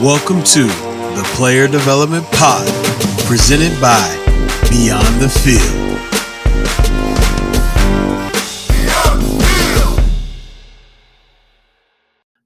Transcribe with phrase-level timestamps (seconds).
[0.00, 0.62] Welcome to
[1.16, 2.68] the Player Development Pod,
[3.26, 3.98] presented by
[4.70, 5.77] Beyond the Field.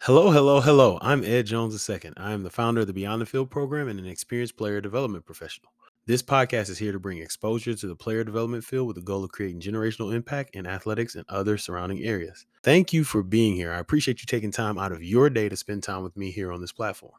[0.07, 0.98] Hello, hello, hello.
[1.00, 2.11] I'm Ed Jones II.
[2.16, 5.25] I am the founder of the Beyond the Field program and an experienced player development
[5.25, 5.71] professional.
[6.07, 9.22] This podcast is here to bring exposure to the player development field with the goal
[9.22, 12.46] of creating generational impact in athletics and other surrounding areas.
[12.64, 13.71] Thank you for being here.
[13.71, 16.50] I appreciate you taking time out of your day to spend time with me here
[16.50, 17.14] on this platform.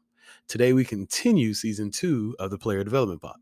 [0.49, 3.37] Today, we continue season two of the Player Development Pod.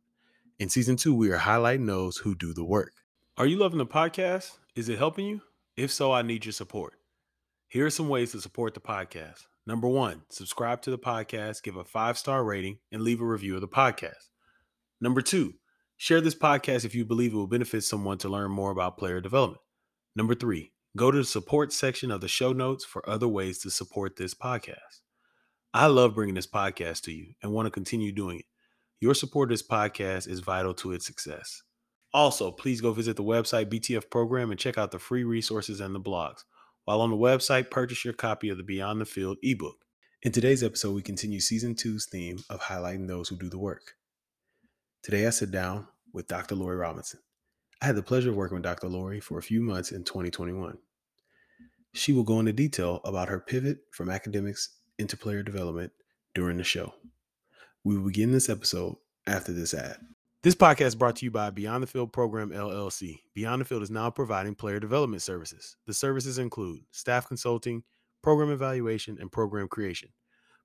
[0.60, 2.94] In season two, we are highlighting those who do the work.
[3.38, 4.60] Are you loving the podcast?
[4.76, 5.42] Is it helping you?
[5.76, 7.01] If so, I need your support.
[7.72, 9.46] Here are some ways to support the podcast.
[9.66, 13.56] Number one, subscribe to the podcast, give a five star rating, and leave a review
[13.56, 14.28] of the podcast.
[15.00, 15.54] Number two,
[15.96, 19.22] share this podcast if you believe it will benefit someone to learn more about player
[19.22, 19.62] development.
[20.18, 23.72] Number three, go to the support section of the show notes for other ways to
[23.72, 25.00] support this podcast.
[25.74, 28.46] I love bringing this podcast to you and want to continue doing it.
[29.00, 31.64] Your support of this podcast is vital to its success.
[32.14, 35.96] Also, please go visit the website BTF program and check out the free resources and
[35.96, 36.44] the blogs.
[36.86, 39.86] While on the website, purchase your copy of the Beyond the Field ebook.
[40.24, 43.94] In today's episode, we continue season two's theme of highlighting those who do the work.
[45.04, 46.56] Today, I sit down with Dr.
[46.56, 47.20] Lori Robinson.
[47.84, 48.88] I had the pleasure of working with Dr.
[48.88, 50.80] Lori for a few months in 2021.
[51.94, 55.92] She will go into detail about her pivot from academics into player development
[56.34, 56.96] during the show.
[57.84, 58.96] We will begin this episode
[59.28, 59.98] after this ad.
[60.44, 63.20] This podcast is brought to you by Beyond the Field Program LLC.
[63.36, 65.78] Beyond the Field is now providing player development services.
[65.86, 67.84] The services include staff consulting,
[68.24, 70.10] program evaluation, and program creation.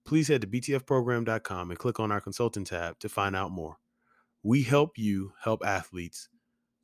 [0.06, 3.76] Please head to btfprogram.com and click on our consultant tab to find out more.
[4.42, 6.30] We help you help athletes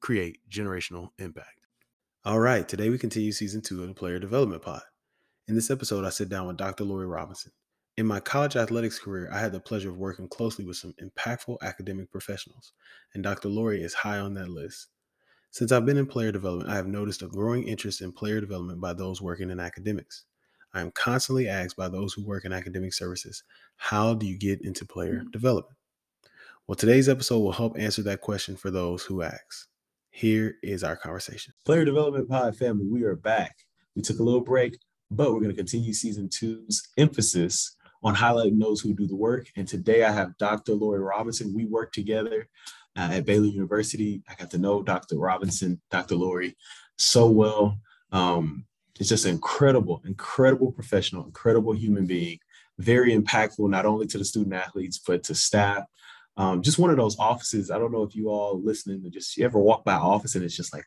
[0.03, 1.66] create generational impact.
[2.27, 4.83] All right, today we continue season two of the Player Development Pod.
[5.49, 6.84] In this episode, I sit down with Dr.
[6.84, 7.53] Lori Robinson.
[8.03, 11.59] In my college athletics career, I had the pleasure of working closely with some impactful
[11.63, 12.73] academic professionals,
[13.15, 13.49] and Dr.
[13.49, 14.89] Lori is high on that list.
[15.53, 18.81] Since I've been in player development, I have noticed a growing interest in player development
[18.81, 20.25] by those working in academics.
[20.75, 23.45] I am constantly asked by those who work in academic services,
[23.77, 25.31] how do you get into player mm-hmm.
[25.31, 25.77] development?
[26.67, 29.69] Well, today's episode will help answer that question for those who ask.
[30.11, 31.55] Here is our conversation.
[31.65, 33.59] Player Development Pod family, we are back.
[33.95, 34.77] We took a little break
[35.13, 39.47] but we're going to continue season two's emphasis on highlighting those who do the work.
[39.57, 40.75] And today I have Dr.
[40.75, 41.55] Lori Robinson.
[41.55, 42.49] We work together
[42.97, 44.23] uh, at Baylor University.
[44.29, 45.17] I got to know Dr.
[45.17, 46.17] Robinson, Dr.
[46.17, 46.57] Lori
[46.99, 47.79] so well.
[48.11, 48.67] Um,
[48.99, 52.39] it's just incredible, incredible professional, incredible human being,
[52.79, 55.84] very impactful, not only to the student athletes, but to staff.
[56.37, 57.71] Um, just one of those offices.
[57.71, 60.45] I don't know if you all listening to just you ever walk by office and
[60.45, 60.84] it's just like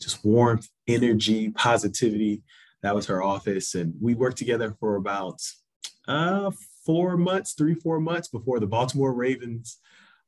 [0.00, 2.42] just warmth, energy, positivity
[2.84, 3.74] that was her office.
[3.74, 5.40] And we worked together for about
[6.08, 6.50] uh,
[6.84, 9.78] four months, three, four months before the Baltimore Ravens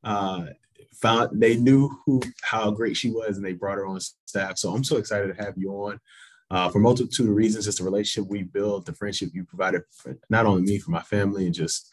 [0.05, 0.47] uh,
[0.95, 4.59] found they knew who how great she was and they brought her on staff.
[4.59, 6.01] So I'm so excited to have you on.
[6.49, 10.17] Uh, for multitude of reasons, just the relationship we built, the friendship you provided for
[10.31, 11.91] not only me, for my family, and just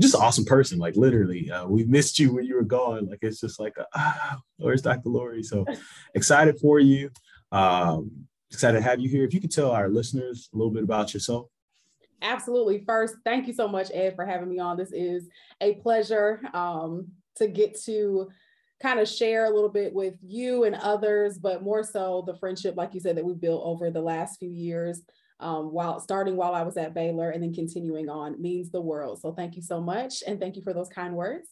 [0.00, 0.78] just an awesome person.
[0.78, 3.08] Like literally, uh, we missed you when you were gone.
[3.08, 5.08] Like it's just like, a, ah, where's Dr.
[5.08, 5.42] Lori?
[5.42, 5.64] So
[6.14, 7.10] excited for you.
[7.50, 9.24] Um, excited to have you here.
[9.24, 11.48] If you could tell our listeners a little bit about yourself.
[12.22, 12.82] Absolutely.
[12.84, 14.76] First, thank you so much, Ed, for having me on.
[14.76, 15.28] This is
[15.60, 18.28] a pleasure um, to get to
[18.82, 22.76] kind of share a little bit with you and others, but more so the friendship,
[22.76, 25.02] like you said, that we built over the last few years.
[25.40, 29.20] Um, while starting while I was at Baylor and then continuing on means the world.
[29.20, 30.24] So thank you so much.
[30.26, 31.50] And thank you for those kind words.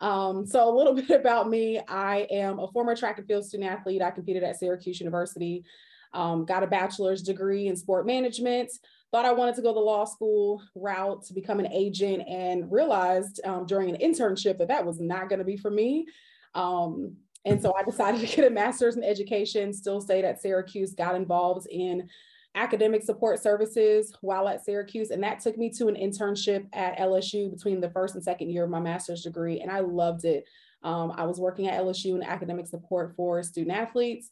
[0.00, 3.70] Um, so a little bit about me, I am a former track and field student
[3.70, 4.02] athlete.
[4.02, 5.64] I competed at Syracuse University
[6.12, 8.70] um, got a bachelor's degree in sport management,
[9.10, 13.40] thought I wanted to go the law school route to become an agent and realized
[13.44, 16.06] um, during an internship that that was not going to be for me.
[16.54, 20.94] Um, and so I decided to get a master's in education, still stayed at Syracuse,
[20.94, 22.08] got involved in
[22.54, 25.10] academic support services while at Syracuse.
[25.10, 28.64] And that took me to an internship at LSU between the first and second year
[28.64, 29.60] of my master's degree.
[29.60, 30.44] And I loved it.
[30.82, 34.28] Um, I was working at LSU in academic support for student athletes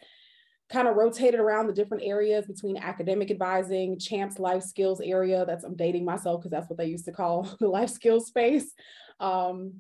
[0.69, 5.45] kind of rotated around the different areas between academic advising, CHAMPS life skills area.
[5.47, 8.73] That's I'm dating myself because that's what they used to call the life skills space,
[9.21, 9.75] um,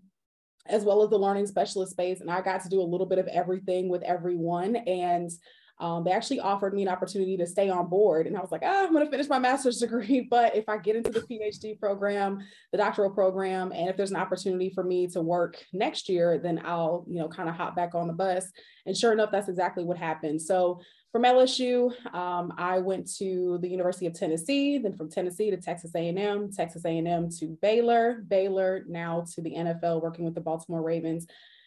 [0.66, 2.20] as well as the learning specialist space.
[2.20, 4.76] And I got to do a little bit of everything with everyone.
[4.76, 5.30] And
[5.78, 8.26] um, they actually offered me an opportunity to stay on board.
[8.26, 10.26] And I was like, oh, I'm going to finish my master's degree.
[10.28, 12.38] But if I get into the PhD program,
[12.72, 16.62] the doctoral program, and if there's an opportunity for me to work next year, then
[16.64, 18.50] I'll, you know, kind of hop back on the bus.
[18.86, 20.40] And sure enough, that's exactly what happened.
[20.40, 20.80] So
[21.12, 25.92] from LSU, um, I went to the University of Tennessee, then from Tennessee to Texas
[25.94, 31.26] A&M, Texas A&M to Baylor, Baylor now to the NFL, working with the Baltimore Ravens.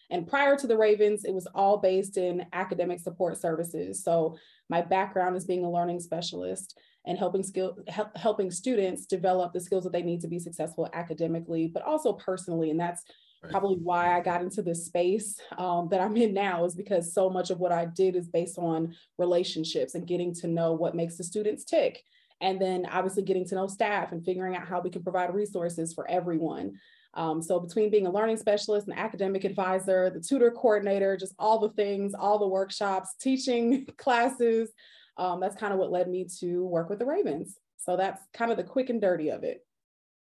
[0.09, 4.03] And prior to the Ravens, it was all based in academic support services.
[4.03, 4.37] So
[4.69, 9.59] my background is being a learning specialist and helping skill help, helping students develop the
[9.59, 12.71] skills that they need to be successful academically, but also personally.
[12.71, 13.03] And that's
[13.43, 13.51] right.
[13.51, 17.29] probably why I got into this space um, that I'm in now is because so
[17.29, 21.17] much of what I did is based on relationships and getting to know what makes
[21.17, 22.03] the students tick.
[22.41, 25.93] And then obviously getting to know staff and figuring out how we can provide resources
[25.93, 26.79] for everyone.
[27.19, 31.59] Um, so between being a learning specialist, an academic advisor, the tutor coordinator, just all
[31.59, 34.71] the things, all the workshops, teaching classes,
[35.17, 37.57] um, that's kind of what led me to work with the Ravens.
[37.75, 39.65] So that's kind of the quick and dirty of it.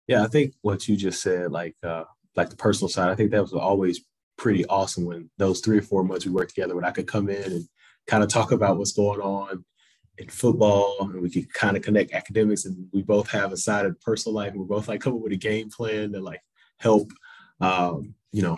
[0.07, 2.05] Yeah, I think what you just said, like uh,
[2.35, 4.01] like the personal side, I think that was always
[4.39, 7.29] pretty awesome when those three or four months we worked together when I could come
[7.29, 7.69] in and
[8.07, 9.63] kind of talk about what's going on
[10.17, 13.85] in football and we could kind of connect academics and we both have a side
[13.85, 16.41] of personal life and we're both like coming with a game plan to like
[16.79, 17.11] help,
[17.61, 18.57] um, you know,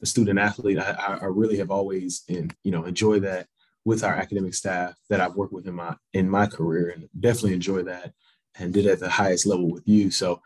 [0.00, 0.78] the student athlete.
[0.78, 3.46] I, I really have always, in, you know, enjoy that
[3.84, 7.54] with our academic staff that I've worked with in my in my career, and definitely
[7.54, 8.12] enjoy that,
[8.58, 10.10] and did at the highest level with you.
[10.10, 10.40] So,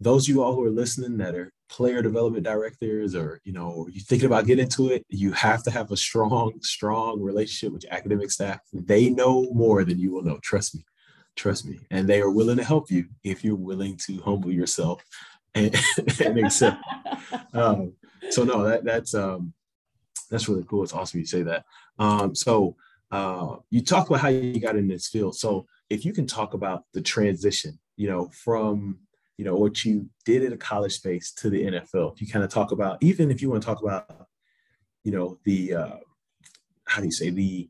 [0.00, 3.88] those of you all who are listening that are player development directors, or you know,
[3.90, 7.84] you thinking about getting into it, you have to have a strong, strong relationship with
[7.84, 8.60] your academic staff.
[8.72, 10.38] They know more than you will know.
[10.42, 10.84] Trust me,
[11.36, 15.02] trust me, and they are willing to help you if you're willing to humble yourself
[15.54, 15.74] and,
[16.24, 16.82] and accept.
[17.52, 17.92] um,
[18.30, 19.52] so no, that that's um,
[20.30, 20.82] that's really cool.
[20.82, 21.64] It's awesome you say that.
[21.98, 22.76] Um, so
[23.10, 25.36] uh, you talk about how you got in this field.
[25.36, 28.98] So if you can talk about the transition, you know, from
[29.36, 32.12] you know what you did in a college space to the NFL.
[32.14, 34.10] If you kind of talk about, even if you want to talk about,
[35.04, 35.96] you know, the uh,
[36.86, 37.68] how do you say the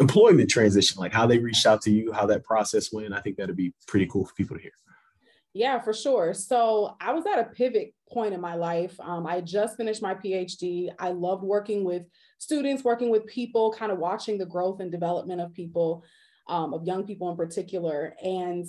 [0.00, 3.12] employment transition, like how they reached out to you, how that process went.
[3.12, 4.72] I think that'd be pretty cool for people to hear.
[5.54, 6.32] Yeah, for sure.
[6.32, 8.98] So I was at a pivot point in my life.
[9.00, 10.88] Um, I just finished my PhD.
[10.98, 12.04] I loved working with
[12.38, 16.04] students, working with people, kind of watching the growth and development of people,
[16.48, 18.14] um, of young people in particular.
[18.22, 18.66] And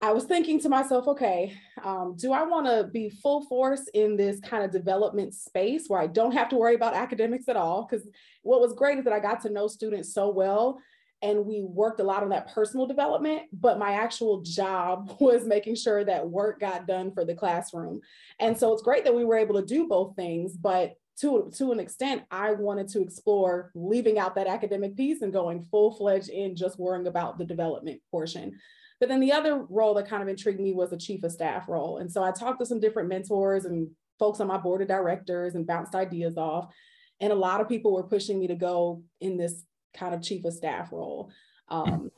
[0.00, 4.16] I was thinking to myself, okay, um, do I want to be full force in
[4.16, 7.86] this kind of development space where I don't have to worry about academics at all?
[7.88, 8.08] Because
[8.42, 10.80] what was great is that I got to know students so well
[11.22, 15.74] and we worked a lot on that personal development but my actual job was making
[15.74, 18.00] sure that work got done for the classroom.
[18.38, 21.72] And so it's great that we were able to do both things but to, to
[21.72, 26.56] an extent i wanted to explore leaving out that academic piece and going full-fledged in
[26.56, 28.58] just worrying about the development portion.
[29.00, 31.68] But then the other role that kind of intrigued me was the chief of staff
[31.68, 31.98] role.
[31.98, 33.88] And so i talked to some different mentors and
[34.18, 36.72] folks on my board of directors and bounced ideas off.
[37.18, 39.64] And a lot of people were pushing me to go in this
[39.94, 41.30] kind of chief of staff role.
[41.68, 42.10] Um,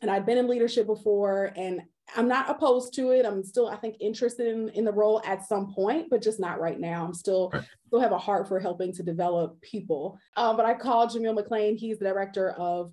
[0.00, 1.82] and I'd been in leadership before and
[2.16, 3.24] I'm not opposed to it.
[3.24, 6.60] I'm still, I think, interested in, in the role at some point, but just not
[6.60, 7.04] right now.
[7.04, 7.64] I'm still right.
[7.86, 10.18] still have a heart for helping to develop people.
[10.36, 11.76] Um, but I called Jameel McClain.
[11.76, 12.92] He's the director of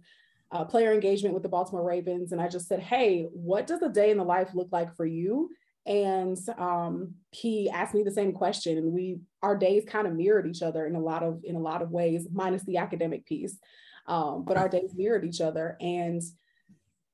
[0.52, 3.90] uh, player engagement with the Baltimore Ravens, and I just said, "Hey, what does a
[3.90, 5.50] day in the life look like for you?"
[5.86, 10.48] And um, he asked me the same question, and we our days kind of mirrored
[10.48, 13.58] each other in a lot of in a lot of ways, minus the academic piece
[14.10, 15.78] um, but our days mirrored each other.
[15.80, 16.22] And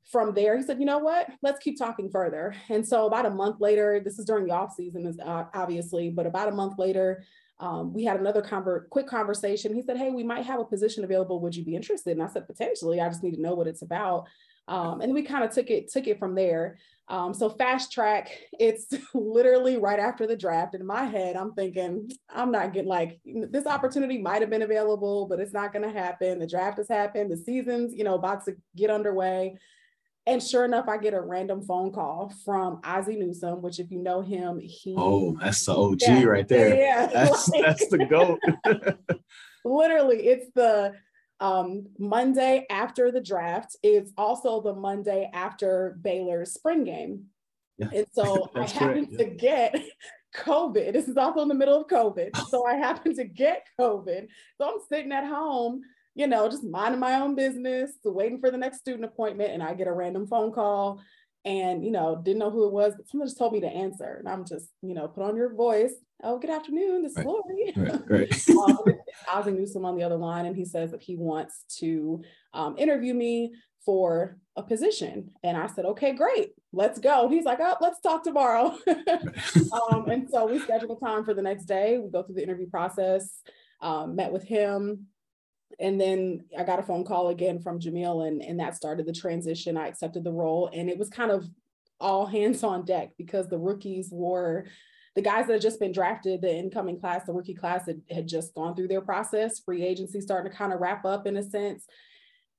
[0.10, 2.56] from there, he said, you know what, let's keep talking further.
[2.70, 6.26] And so about a month later, this is during the off season, uh, obviously, but
[6.26, 7.24] about a month later,
[7.60, 9.74] um, we had another conver- quick conversation.
[9.74, 11.40] He said, hey, we might have a position available.
[11.42, 12.12] Would you be interested?
[12.12, 14.28] And I said, potentially, I just need to know what it's about.
[14.68, 16.78] Um, and we kind of took it took it from there.
[17.08, 20.74] Um, so fast track, it's literally right after the draft.
[20.74, 25.28] In my head, I'm thinking, I'm not getting like this opportunity might have been available,
[25.28, 26.40] but it's not going to happen.
[26.40, 27.32] The draft has happened.
[27.32, 29.58] The season's, you know, about to get underway.
[30.28, 34.02] And sure enough, I get a random phone call from Ozzie Newsome, which if you
[34.02, 36.76] know him, he oh, that's the OG yeah, right there.
[36.76, 38.40] Yeah, that's like, that's the goat.
[39.66, 40.94] literally, it's the
[41.40, 47.26] um, Monday after the draft is also the Monday after Baylor's spring game.
[47.78, 47.90] Yeah.
[47.94, 49.76] And so I happened to get
[50.36, 50.94] COVID.
[50.94, 52.32] This is also in the middle of COVID.
[52.50, 54.28] So I happened to get COVID.
[54.58, 55.82] So I'm sitting at home,
[56.14, 59.52] you know, just minding my own business, waiting for the next student appointment.
[59.52, 61.02] And I get a random phone call.
[61.46, 64.16] And you know didn't know who it was but someone just told me to answer
[64.20, 67.28] and i'm just you know put on your voice oh good afternoon this is right.
[67.28, 68.50] lori right, right.
[68.70, 68.78] um,
[69.32, 72.22] ozzie newsome on the other line and he says that he wants to
[72.54, 73.54] um, interview me
[73.86, 78.24] for a position and i said okay great let's go he's like oh let's talk
[78.24, 78.76] tomorrow
[79.92, 82.44] um, and so we scheduled a time for the next day we go through the
[82.44, 83.42] interview process
[83.82, 85.06] um, met with him
[85.80, 89.14] and then I got a phone call again from Jameel, and, and that started the
[89.14, 89.78] transition.
[89.78, 91.48] I accepted the role, and it was kind of
[92.00, 94.66] all hands on deck because the rookies were
[95.16, 98.28] the guys that had just been drafted, the incoming class, the rookie class had, had
[98.28, 99.60] just gone through their process.
[99.60, 101.86] Free agency starting to kind of wrap up in a sense.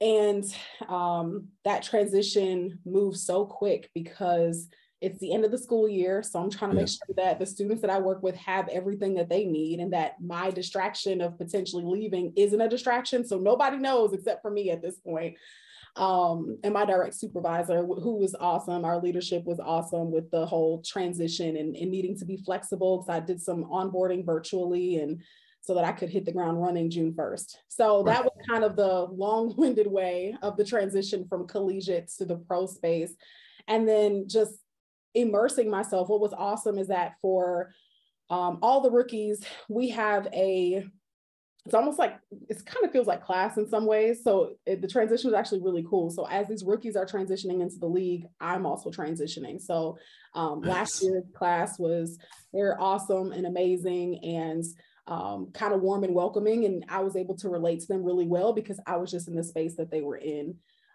[0.01, 0.45] And
[0.89, 4.69] um, that transition moved so quick because
[5.01, 6.23] it's the end of the school year.
[6.23, 9.15] So I'm trying to make sure that the students that I work with have everything
[9.15, 13.27] that they need and that my distraction of potentially leaving isn't a distraction.
[13.27, 15.37] So nobody knows except for me at this point.
[15.97, 18.85] Um, and my direct supervisor, who was awesome.
[18.85, 23.15] Our leadership was awesome with the whole transition and, and needing to be flexible because
[23.15, 25.23] I did some onboarding virtually and
[25.63, 27.57] so that I could hit the ground running June 1st.
[27.69, 32.37] So that was kind of the long-winded way of the transition from collegiate to the
[32.37, 33.13] pro space.
[33.67, 34.55] And then just
[35.17, 36.09] immersing myself.
[36.09, 37.73] What was awesome is that for
[38.31, 40.85] um, all the rookies, we have a
[41.65, 42.17] it's almost like
[42.49, 44.23] it kind of feels like class in some ways.
[44.23, 46.11] So it, the transition was actually really cool.
[46.11, 49.61] So as these rookies are transitioning into the league, I'm also transitioning.
[49.61, 49.99] So
[50.35, 50.71] um, nice.
[50.71, 52.19] last year's class was
[52.53, 54.65] they're awesome and amazing and
[55.09, 56.67] um, kind of warm and welcoming.
[56.67, 59.35] And I was able to relate to them really well because I was just in
[59.35, 60.55] the space that they were in.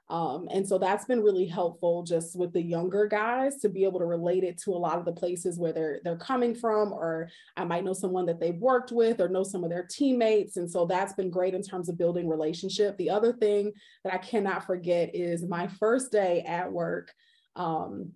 [0.10, 4.00] Um, and so that's been really helpful just with the younger guys to be able
[4.00, 7.29] to relate it to a lot of the places where they're they're coming from, or
[7.55, 10.58] I might know someone that they've worked with or know some of their teammates.
[10.58, 12.98] And so that's been great in terms of building relationship.
[12.98, 13.72] The other thing
[14.03, 17.12] that I cannot forget is my first day at work.
[17.55, 18.12] Um,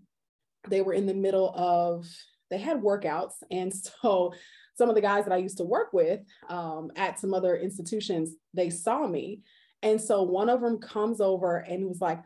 [0.68, 2.06] they were in the middle of
[2.50, 3.34] they had workouts.
[3.52, 4.34] And so
[4.76, 8.32] some of the guys that I used to work with um, at some other institutions,
[8.54, 9.42] they saw me
[9.86, 12.20] and so one of them comes over and he was like,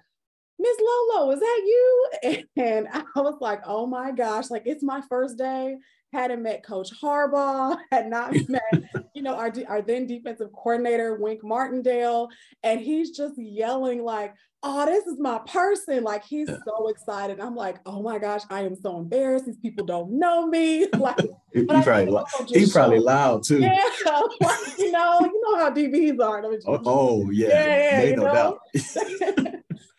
[0.57, 2.43] Miss Lolo, is that you?
[2.57, 5.75] And I was like, oh my gosh, like it's my first day.
[6.11, 11.43] Hadn't met Coach Harbaugh, had not met, you know, our, our then defensive coordinator, Wink
[11.43, 12.29] Martindale.
[12.63, 16.03] And he's just yelling, like, oh, this is my person.
[16.03, 16.57] Like he's yeah.
[16.65, 17.39] so excited.
[17.39, 19.45] I'm like, oh my gosh, I am so embarrassed.
[19.45, 20.87] These people don't know me.
[20.99, 21.17] Like
[21.53, 23.59] he, probably, he probably loud too.
[23.59, 26.43] Yeah, like, you know, you know how DBs are.
[26.67, 28.33] Oh, oh, yeah, yeah, yeah no know?
[28.33, 28.59] doubt.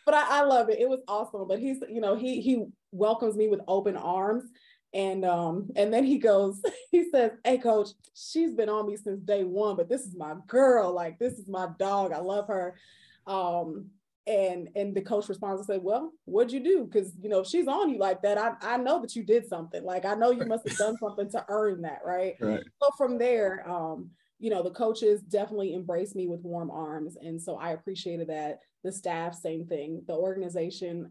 [0.04, 0.78] but I, I love it.
[0.78, 1.48] It was awesome.
[1.48, 4.44] But he's, you know, he he welcomes me with open arms.
[4.92, 9.22] And um, and then he goes, he says, Hey coach, she's been on me since
[9.22, 10.92] day one, but this is my girl.
[10.92, 12.12] Like, this is my dog.
[12.12, 12.76] I love her.
[13.26, 13.90] Um,
[14.26, 17.46] and and the coach responds and say well what'd you do because you know if
[17.46, 20.30] she's on you like that I, I know that you did something like i know
[20.30, 22.62] you must have done something to earn that right, right.
[22.80, 27.40] so from there um you know the coaches definitely embraced me with warm arms and
[27.40, 31.10] so i appreciated that the staff same thing the organization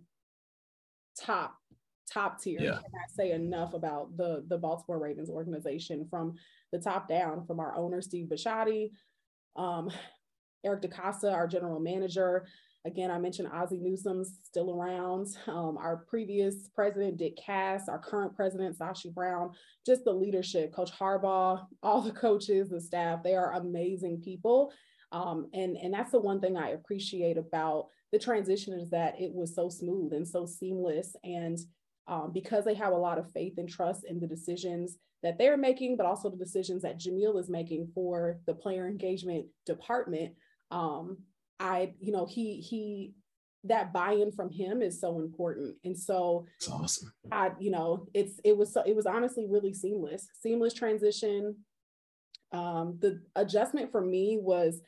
[1.19, 1.58] top
[2.11, 2.71] top tier yeah.
[2.71, 6.33] cannot say enough about the the baltimore ravens organization from
[6.71, 8.91] the top down from our owner steve bisciotti
[9.55, 9.89] um,
[10.65, 12.45] eric DeCosta, our general manager
[12.85, 15.27] Again, I mentioned Ozzie Newsome's still around.
[15.47, 19.51] Um, our previous president, Dick Cass, our current president, Sashi Brown,
[19.85, 24.71] just the leadership, Coach Harbaugh, all the coaches, the staff, they are amazing people.
[25.11, 29.33] Um, and, and that's the one thing I appreciate about the transition is that it
[29.33, 31.15] was so smooth and so seamless.
[31.23, 31.59] And
[32.09, 35.57] um, because they have a lot of faith and trust in the decisions that they're
[35.57, 40.33] making, but also the decisions that Jameel is making for the player engagement department,
[40.71, 41.17] um,
[41.59, 43.13] I, you know, he he
[43.65, 45.75] that buy-in from him is so important.
[45.83, 47.13] And so it's awesome.
[47.31, 51.57] I, you know, it's it was so it was honestly really seamless, seamless transition.
[52.51, 54.81] Um, the adjustment for me was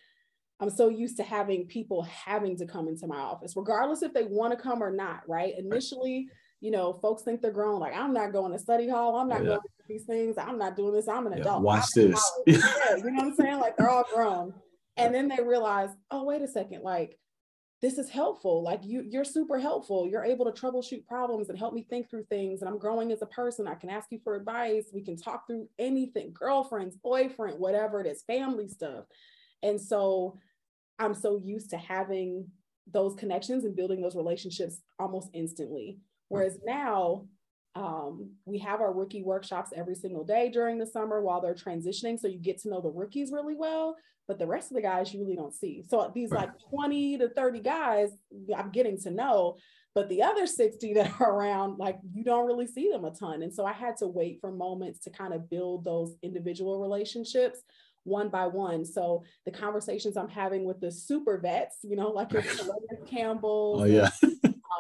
[0.60, 4.24] I'm so used to having people having to come into my office, regardless if they
[4.24, 5.54] want to come or not, right?
[5.58, 6.30] Initially,
[6.62, 7.80] you know, folks think they're grown.
[7.80, 9.18] Like, I'm not going to study hall.
[9.18, 9.50] I'm not yeah.
[9.50, 10.38] going to these things.
[10.38, 11.08] I'm not doing this.
[11.08, 11.40] I'm an yeah.
[11.40, 11.64] adult.
[11.64, 12.32] Watch I'm this.
[12.48, 13.60] yeah, you know what I'm saying?
[13.60, 14.54] Like, they're all grown
[14.98, 17.18] and then they realize oh wait a second like
[17.82, 21.74] this is helpful like you you're super helpful you're able to troubleshoot problems and help
[21.74, 24.36] me think through things and i'm growing as a person i can ask you for
[24.36, 29.06] advice we can talk through anything girlfriends boyfriend whatever it is family stuff
[29.64, 30.38] and so
[31.00, 32.46] i'm so used to having
[32.92, 35.98] those connections and building those relationships almost instantly
[36.32, 37.26] whereas now
[37.74, 42.20] Um, we have our rookie workshops every single day during the summer while they're transitioning.
[42.20, 43.96] So you get to know the rookies really well,
[44.28, 45.82] but the rest of the guys you really don't see.
[45.90, 48.10] So these like 20 to 30 guys,
[48.58, 49.56] I'm getting to know,
[49.96, 53.42] but the other 60 that are around, like you don't really see them a ton.
[53.42, 57.60] And so I had to wait for moments to kind of build those individual relationships
[58.04, 58.84] one by one.
[58.84, 62.44] So the conversations I'm having with the super vets, you know, like your
[63.10, 64.10] Campbell, oh yeah,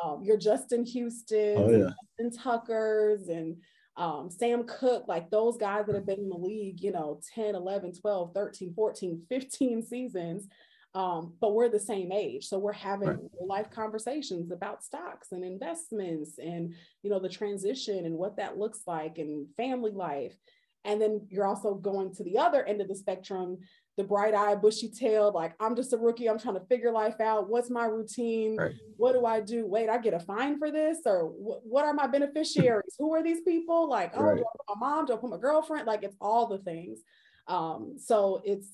[0.03, 1.89] um, your Justin Houston, oh, yeah.
[2.17, 3.57] Justin Tuckers, and
[3.97, 7.55] um, Sam Koch, like those guys that have been in the league, you know, 10,
[7.55, 10.47] 11, 12, 13, 14, 15 seasons.
[10.93, 12.47] Um, but we're the same age.
[12.47, 13.19] So we're having right.
[13.45, 18.81] life conversations about stocks and investments and, you know, the transition and what that looks
[18.85, 20.35] like and family life.
[20.83, 23.59] And then you're also going to the other end of the spectrum,
[24.01, 26.27] the bright eyed, bushy tailed, like, I'm just a rookie.
[26.27, 27.49] I'm trying to figure life out.
[27.49, 28.57] What's my routine?
[28.57, 28.73] Right.
[28.97, 29.67] What do I do?
[29.67, 30.99] Wait, I get a fine for this?
[31.05, 32.95] Or wh- what are my beneficiaries?
[32.97, 33.87] Who are these people?
[33.87, 34.37] Like, oh, right.
[34.37, 35.05] do I put my mom?
[35.05, 35.85] Do I put my girlfriend?
[35.85, 36.99] Like, it's all the things.
[37.47, 38.69] Um, so it's,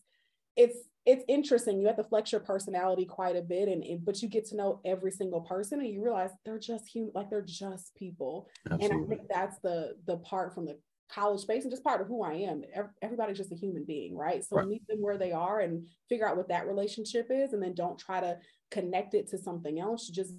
[0.56, 1.80] it's, it's interesting.
[1.80, 4.58] You have to flex your personality quite a bit, and, and, but you get to
[4.58, 8.50] know every single person, and you realize they're just human, like they're just people.
[8.66, 8.98] Absolutely.
[8.98, 10.78] And I think that's the the part from the
[11.10, 12.64] college space and just part of who I am.
[13.02, 14.44] Everybody's just a human being, right?
[14.44, 14.68] So right.
[14.68, 17.98] meet them where they are and figure out what that relationship is, and then don't
[17.98, 18.38] try to
[18.72, 20.08] connect it to something else.
[20.08, 20.34] Just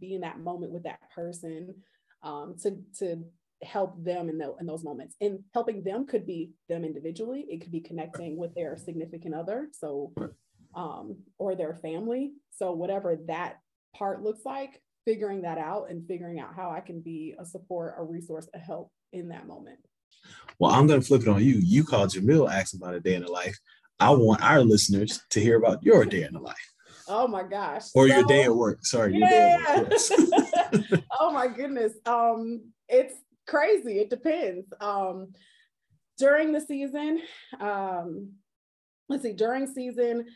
[0.00, 1.74] be in that moment with that person
[2.22, 3.24] um, to to
[3.62, 5.16] help them in, the, in those moments.
[5.20, 7.46] And helping them could be them individually.
[7.48, 10.12] It could be connecting with their significant other, so
[10.74, 12.32] um, or their family.
[12.50, 13.56] So whatever that
[13.94, 17.94] part looks like, figuring that out and figuring out how I can be a support,
[17.96, 19.78] a resource, a help in that moment.
[20.58, 21.60] Well, I'm going to flip it on you.
[21.62, 23.58] You called Jameel asking about a day in the life.
[24.00, 26.72] I want our listeners to hear about your day in the life.
[27.08, 27.84] Oh my gosh.
[27.94, 28.84] Or so, your day at work.
[28.84, 29.78] Sorry, yeah.
[29.78, 30.12] Work, yes.
[31.20, 31.92] oh my goodness.
[32.04, 33.14] Um, it's
[33.46, 34.00] crazy.
[34.00, 34.66] It depends.
[34.80, 35.32] Um,
[36.18, 37.20] during the season,
[37.60, 38.32] um,
[39.08, 40.26] let's see, during season,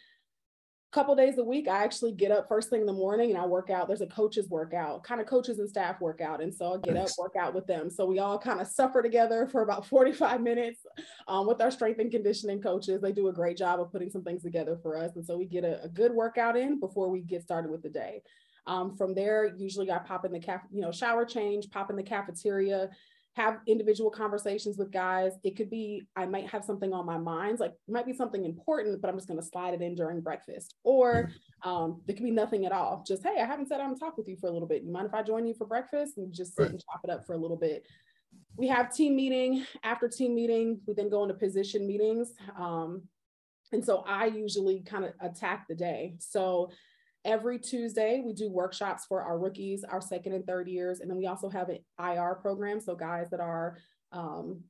[0.93, 3.47] couple days a week i actually get up first thing in the morning and i
[3.47, 3.87] work out.
[3.87, 7.13] There's a coaches workout kind of coaches and staff workout and so i get nice.
[7.13, 7.91] up work out with them.
[7.91, 10.81] So we all kind of suffer together for about 45 minutes
[11.29, 13.01] um, with our strength and conditioning coaches.
[13.01, 15.47] They do a great job of putting some things together for us and so we
[15.47, 18.23] get a, a good workout in before we get started with the day.
[18.67, 21.97] Um, from there usually i pop in the caf you know shower change pop in
[21.97, 22.91] the cafeteria
[23.35, 25.33] have individual conversations with guys.
[25.45, 28.45] It could be, I might have something on my mind, like it might be something
[28.45, 30.75] important, but I'm just going to slide it in during breakfast.
[30.83, 31.31] Or
[31.63, 33.05] um, there could be nothing at all.
[33.07, 34.83] Just, hey, I haven't sat down and talk with you for a little bit.
[34.83, 36.71] You mind if I join you for breakfast and just sit right.
[36.73, 37.87] and chop it up for a little bit?
[38.57, 39.65] We have team meeting.
[39.85, 42.35] After team meeting, we then go into position meetings.
[42.59, 43.05] Um,
[43.73, 46.17] and so I usually kind of attack the day.
[46.19, 46.71] So
[47.25, 51.01] Every Tuesday, we do workshops for our rookies, our second and third years.
[51.01, 52.81] And then we also have an IR program.
[52.81, 53.77] So guys that are,
[54.13, 54.61] um,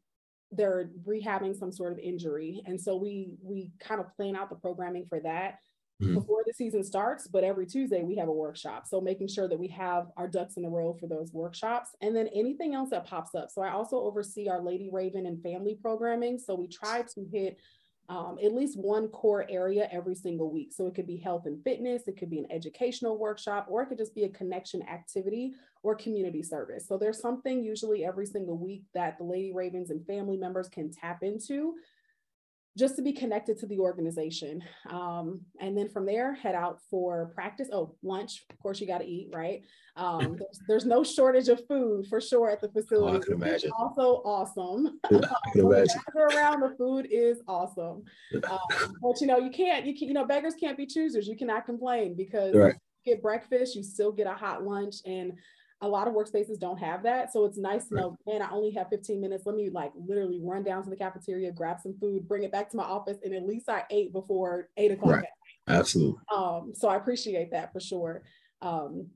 [0.50, 2.62] they're rehabbing some sort of injury.
[2.66, 5.58] And so we, we kind of plan out the programming for that
[6.02, 6.14] mm-hmm.
[6.14, 7.28] before the season starts.
[7.28, 8.86] But every Tuesday we have a workshop.
[8.86, 12.14] So making sure that we have our ducks in a row for those workshops and
[12.16, 13.50] then anything else that pops up.
[13.50, 16.38] So I also oversee our Lady Raven and family programming.
[16.38, 17.58] So we try to hit
[18.10, 20.72] um, at least one core area every single week.
[20.72, 23.86] So it could be health and fitness, it could be an educational workshop, or it
[23.86, 26.88] could just be a connection activity or community service.
[26.88, 30.90] So there's something usually every single week that the Lady Ravens and family members can
[30.90, 31.74] tap into
[32.78, 34.62] just to be connected to the organization.
[34.88, 37.68] Um, and then from there, head out for practice.
[37.72, 38.44] Oh, lunch.
[38.50, 39.62] Of course, you got to eat, right?
[39.96, 43.16] Um, there's, there's, no shortage of food for sure at the facility.
[43.16, 43.70] Oh, I can imagine.
[43.76, 45.00] Also awesome.
[45.10, 46.00] Yeah, I can imagine.
[46.16, 48.04] around the food is awesome.
[48.48, 49.84] Um, but you know, you can't.
[49.84, 50.08] You can.
[50.08, 51.26] You know, beggars can't be choosers.
[51.26, 52.74] You cannot complain because right.
[53.04, 55.32] you get breakfast, you still get a hot lunch, and
[55.82, 57.32] a lot of workspaces don't have that.
[57.32, 59.44] So it's nice to know, man, I only have 15 minutes.
[59.46, 62.70] Let me like literally run down to the cafeteria, grab some food, bring it back
[62.70, 65.16] to my office, and at least I ate before eight o'clock.
[65.16, 65.24] Right.
[65.68, 66.20] Absolutely.
[66.34, 68.22] Um, so I appreciate that for sure.
[68.60, 69.08] Um,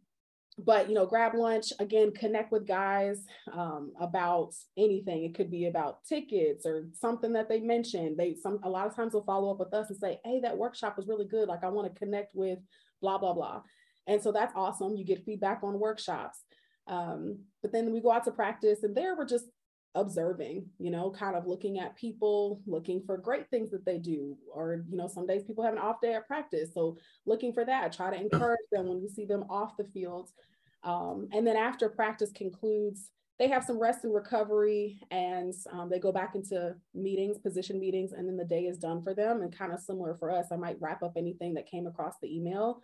[0.59, 5.25] but you know, grab lunch again, connect with guys um, about anything.
[5.25, 8.17] It could be about tickets or something that they mentioned.
[8.17, 10.57] They some a lot of times will follow up with us and say, "Hey, that
[10.57, 11.49] workshop was really good.
[11.49, 12.61] Like, I want to connect with
[13.03, 13.63] blah blah blah."
[14.07, 14.97] And so that's awesome.
[14.97, 16.43] You get feedback on workshops.
[16.87, 19.47] Um, but then we go out to practice, and there we're just
[19.95, 24.37] observing, you know, kind of looking at people, looking for great things that they do.
[24.53, 26.71] Or, you know, some days people have an off day at practice.
[26.75, 30.31] So looking for that, try to encourage them when we see them off the field.
[30.83, 35.99] Um, and then after practice concludes, they have some rest and recovery and um, they
[35.99, 39.43] go back into meetings, position meetings, and then the day is done for them.
[39.43, 42.35] And kind of similar for us, I might wrap up anything that came across the
[42.35, 42.81] email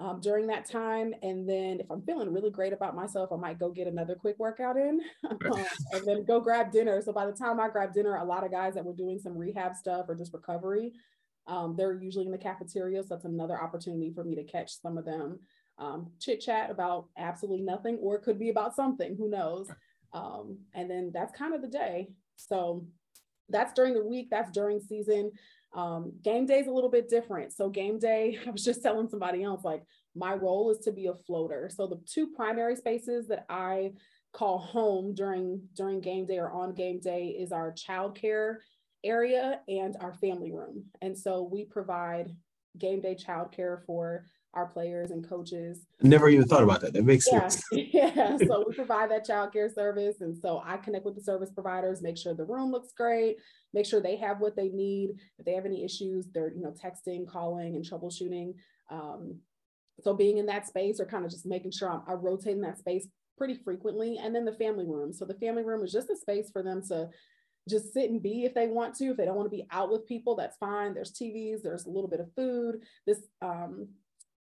[0.00, 1.14] um, during that time.
[1.22, 4.36] And then if I'm feeling really great about myself, I might go get another quick
[4.38, 7.00] workout in um, and then go grab dinner.
[7.02, 9.36] So by the time I grab dinner, a lot of guys that were doing some
[9.36, 10.94] rehab stuff or just recovery,
[11.46, 13.02] um, they're usually in the cafeteria.
[13.02, 15.38] So that's another opportunity for me to catch some of them
[15.78, 19.68] um, chit chat about absolutely nothing, or it could be about something, who knows.
[20.12, 22.08] Um, and then that's kind of the day.
[22.36, 22.86] So
[23.48, 25.32] that's during the week, that's during season.
[25.72, 27.52] Um, game day is a little bit different.
[27.52, 29.82] So game day, I was just telling somebody else, like
[30.14, 31.70] my role is to be a floater.
[31.72, 33.92] So the two primary spaces that I
[34.32, 38.56] call home during during game day or on game day is our childcare
[39.04, 40.84] area and our family room.
[41.00, 42.34] And so we provide
[42.78, 45.86] game day childcare for our players and coaches.
[46.02, 46.92] Never even thought about that.
[46.92, 47.46] That makes yeah.
[47.48, 47.62] sense.
[47.72, 48.36] yeah.
[48.36, 50.20] So we provide that childcare service.
[50.20, 53.36] And so I connect with the service providers, make sure the room looks great,
[53.72, 55.10] make sure they have what they need.
[55.38, 58.54] If they have any issues, they're, you know, texting, calling, and troubleshooting.
[58.90, 59.38] Um,
[60.00, 62.62] so being in that space or kind of just making sure I'm, I rotate in
[62.62, 63.06] that space
[63.38, 64.18] pretty frequently.
[64.20, 65.12] And then the family room.
[65.12, 67.08] So the family room is just a space for them to
[67.68, 69.10] just sit and be if they want to.
[69.10, 70.92] If they don't want to be out with people, that's fine.
[70.92, 72.80] There's TVs, there's a little bit of food.
[73.06, 73.88] This um,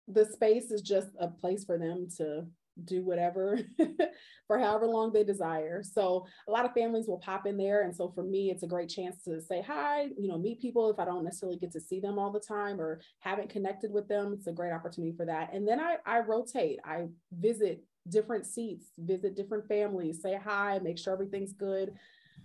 [0.07, 2.45] the space is just a place for them to
[2.83, 3.59] do whatever
[4.47, 5.81] for however long they desire.
[5.81, 7.83] So a lot of families will pop in there.
[7.83, 10.89] And so for me, it's a great chance to say hi, you know, meet people
[10.89, 14.07] if I don't necessarily get to see them all the time or haven't connected with
[14.07, 14.33] them.
[14.33, 15.53] It's a great opportunity for that.
[15.53, 20.97] And then I, I rotate, I visit different seats, visit different families, say hi, make
[20.97, 21.93] sure everything's good,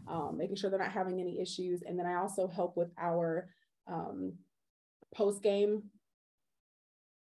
[0.08, 1.82] um, making sure they're not having any issues.
[1.82, 3.48] And then I also help with our
[3.88, 4.34] um,
[5.14, 5.82] post game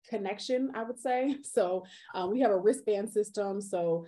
[0.08, 1.36] connection, I would say.
[1.44, 3.60] So um, we have a wristband system.
[3.60, 4.06] So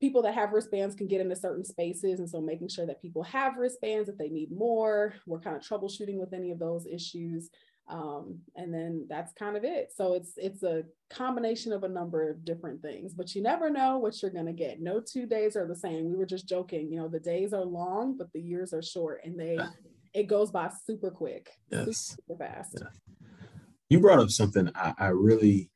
[0.00, 2.18] people that have wristbands can get into certain spaces.
[2.18, 5.62] And so making sure that people have wristbands if they need more, we're kind of
[5.62, 7.50] troubleshooting with any of those issues.
[7.88, 9.92] Um, and then that's kind of it.
[9.96, 13.98] So it's it's a combination of a number of different things, but you never know
[13.98, 14.80] what you're gonna get.
[14.80, 16.08] No two days are the same.
[16.08, 19.20] We were just joking, you know, the days are long, but the years are short
[19.24, 19.58] and they
[20.14, 22.16] it goes by super quick, yes.
[22.16, 22.78] super, fast.
[22.80, 22.88] Yeah
[23.92, 25.70] you brought up something I, I really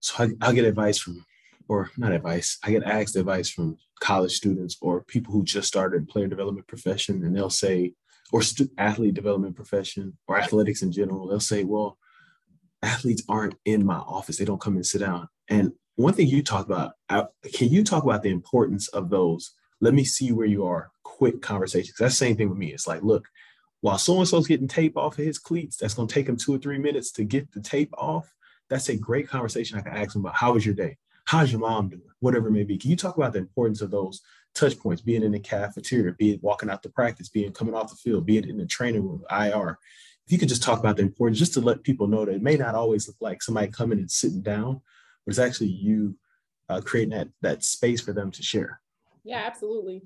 [0.00, 1.24] so I, I'll get advice from
[1.68, 6.08] or not advice i get asked advice from college students or people who just started
[6.08, 7.94] player development profession and they'll say
[8.32, 8.42] or
[8.78, 11.98] athlete development profession or athletics in general they'll say well
[12.82, 14.36] athletes aren't in my office.
[14.36, 15.28] They don't come and sit down.
[15.48, 19.52] And one thing you talked about I, can you talk about the importance of those?
[19.80, 20.90] Let me see where you are.
[21.02, 21.96] Quick conversations.
[21.98, 22.72] That's the same thing with me.
[22.72, 23.26] It's like look
[23.80, 26.36] while so and so's getting tape off of his cleats, that's going to take him
[26.36, 28.32] two or three minutes to get the tape off.
[28.68, 29.78] That's a great conversation.
[29.78, 30.96] I can ask him about how was your day?
[31.24, 32.02] How's your mom doing?
[32.20, 32.76] Whatever it may be.
[32.76, 34.20] Can you talk about the importance of those
[34.54, 37.96] touch points, being in the cafeteria, being walking out to practice, being coming off the
[37.96, 39.78] field, being in the training room, IR?
[40.26, 42.42] If you could just talk about the importance, just to let people know that it
[42.42, 44.80] may not always look like somebody coming and sitting down,
[45.24, 46.16] but it's actually you
[46.68, 48.80] uh, creating that that space for them to share.
[49.24, 50.02] Yeah, absolutely.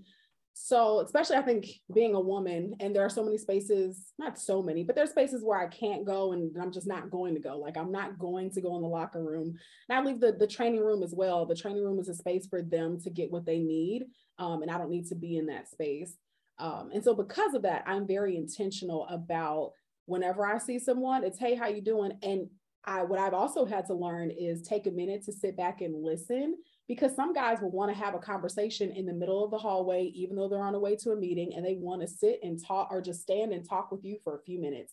[0.56, 4.62] So, especially I think being a woman, and there are so many spaces, not so
[4.62, 7.58] many, but there's spaces where I can't go and I'm just not going to go.
[7.58, 9.56] Like, I'm not going to go in the locker room.
[9.88, 11.44] And I leave the, the training room as well.
[11.44, 14.04] The training room is a space for them to get what they need.
[14.38, 16.16] Um, and I don't need to be in that space.
[16.60, 19.72] Um, and so, because of that, I'm very intentional about
[20.06, 22.12] whenever I see someone, it's, hey, how you doing?
[22.22, 22.48] And
[22.84, 26.04] I, what I've also had to learn is take a minute to sit back and
[26.04, 29.58] listen because some guys will want to have a conversation in the middle of the
[29.58, 32.40] hallway, even though they're on the way to a meeting and they want to sit
[32.42, 34.92] and talk or just stand and talk with you for a few minutes.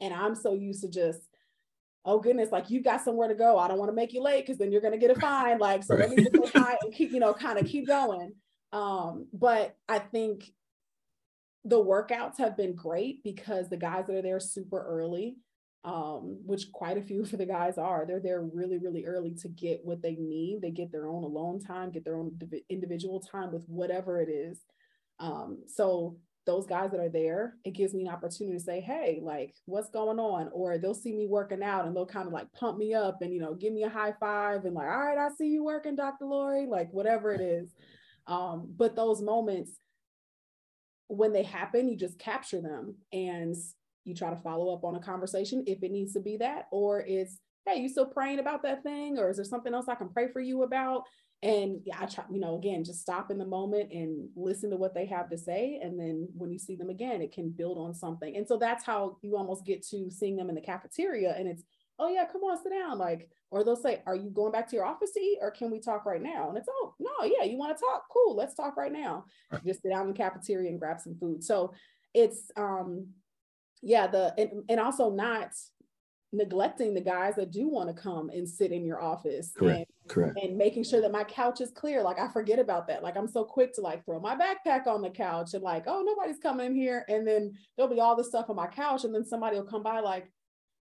[0.00, 1.20] And I'm so used to just,
[2.06, 3.58] oh goodness, like you've got somewhere to go.
[3.58, 5.58] I don't want to make you late because then you're going to get a fine.
[5.58, 6.08] Like, so right.
[6.08, 8.32] let me just say hi and keep, you know, kind of keep going.
[8.72, 10.52] Um, but I think
[11.64, 15.36] the workouts have been great because the guys that are there super early
[15.86, 18.04] um, which quite a few for the guys are.
[18.04, 20.58] They're there really, really early to get what they need.
[20.60, 22.36] They get their own alone time, get their own
[22.68, 24.58] individual time with whatever it is.
[25.20, 29.20] Um, so those guys that are there, it gives me an opportunity to say, hey,
[29.22, 30.50] like, what's going on?
[30.52, 33.32] Or they'll see me working out and they'll kind of like pump me up and,
[33.32, 35.94] you know, give me a high five and like, all right, I see you working,
[35.94, 36.24] Dr.
[36.24, 37.72] Lori, like whatever it is.
[38.26, 39.70] Um, but those moments,
[41.06, 42.96] when they happen, you just capture them.
[43.12, 43.54] And
[44.06, 47.00] you try to follow up on a conversation if it needs to be that, or
[47.00, 49.18] it's, hey, you still praying about that thing?
[49.18, 51.02] Or is there something else I can pray for you about?
[51.42, 54.76] And yeah, I try, you know, again, just stop in the moment and listen to
[54.76, 55.78] what they have to say.
[55.82, 58.36] And then when you see them again, it can build on something.
[58.36, 61.34] And so that's how you almost get to seeing them in the cafeteria.
[61.36, 61.62] And it's,
[61.98, 62.98] oh yeah, come on, sit down.
[62.98, 65.70] Like, or they'll say, Are you going back to your office to eat or can
[65.70, 66.48] we talk right now?
[66.48, 68.04] And it's, oh no, yeah, you want to talk?
[68.10, 69.24] Cool, let's talk right now.
[69.52, 69.64] Right.
[69.64, 71.44] Just sit down in the cafeteria and grab some food.
[71.44, 71.72] So
[72.14, 73.08] it's um
[73.82, 75.50] yeah the and, and also not
[76.32, 80.10] neglecting the guys that do want to come and sit in your office correct and,
[80.10, 80.38] correct.
[80.42, 83.28] and making sure that my couch is clear like i forget about that like i'm
[83.28, 86.66] so quick to like throw my backpack on the couch and like oh nobody's coming
[86.66, 89.56] in here and then there'll be all this stuff on my couch and then somebody
[89.56, 90.30] will come by like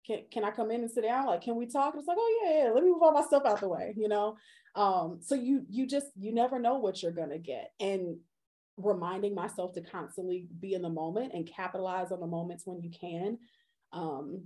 [0.06, 1.26] can, can i come in and sit down?
[1.26, 1.94] Like can we talk?
[1.94, 3.94] And it's like oh yeah, yeah let me move all my stuff out the way
[3.98, 4.38] you know?
[4.76, 8.18] Um so you you just you never know what you're gonna get and
[8.78, 12.90] reminding myself to constantly be in the moment and capitalize on the moments when you
[12.90, 13.38] can
[13.94, 14.44] um,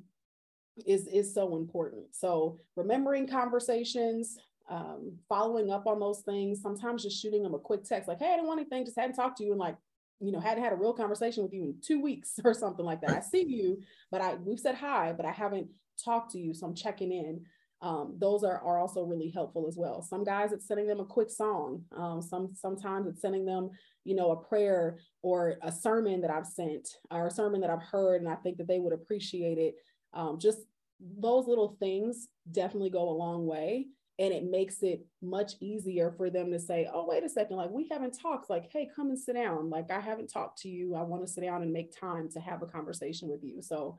[0.85, 2.05] is is so important.
[2.11, 4.37] So remembering conversations,
[4.69, 8.27] um, following up on those things, sometimes just shooting them a quick text like, hey,
[8.27, 9.75] I didn't want anything, just hadn't talked to you and like,
[10.19, 13.01] you know, hadn't had a real conversation with you in two weeks or something like
[13.01, 13.11] that.
[13.11, 15.67] I see you, but I we've said hi, but I haven't
[16.03, 16.53] talked to you.
[16.53, 17.45] So I'm checking in.
[17.81, 20.01] Um, those are, are also really helpful as well.
[20.01, 21.83] Some guys, it's sending them a quick song.
[21.95, 23.69] Um, some sometimes it's sending them,
[24.03, 27.83] you know, a prayer or a sermon that I've sent or a sermon that I've
[27.83, 29.75] heard, and I think that they would appreciate it.
[30.13, 30.59] Um, just
[30.99, 33.87] those little things definitely go a long way
[34.19, 37.69] and it makes it much easier for them to say oh wait a second like
[37.69, 40.93] we haven't talked like hey come and sit down like i haven't talked to you
[40.93, 43.97] i want to sit down and make time to have a conversation with you so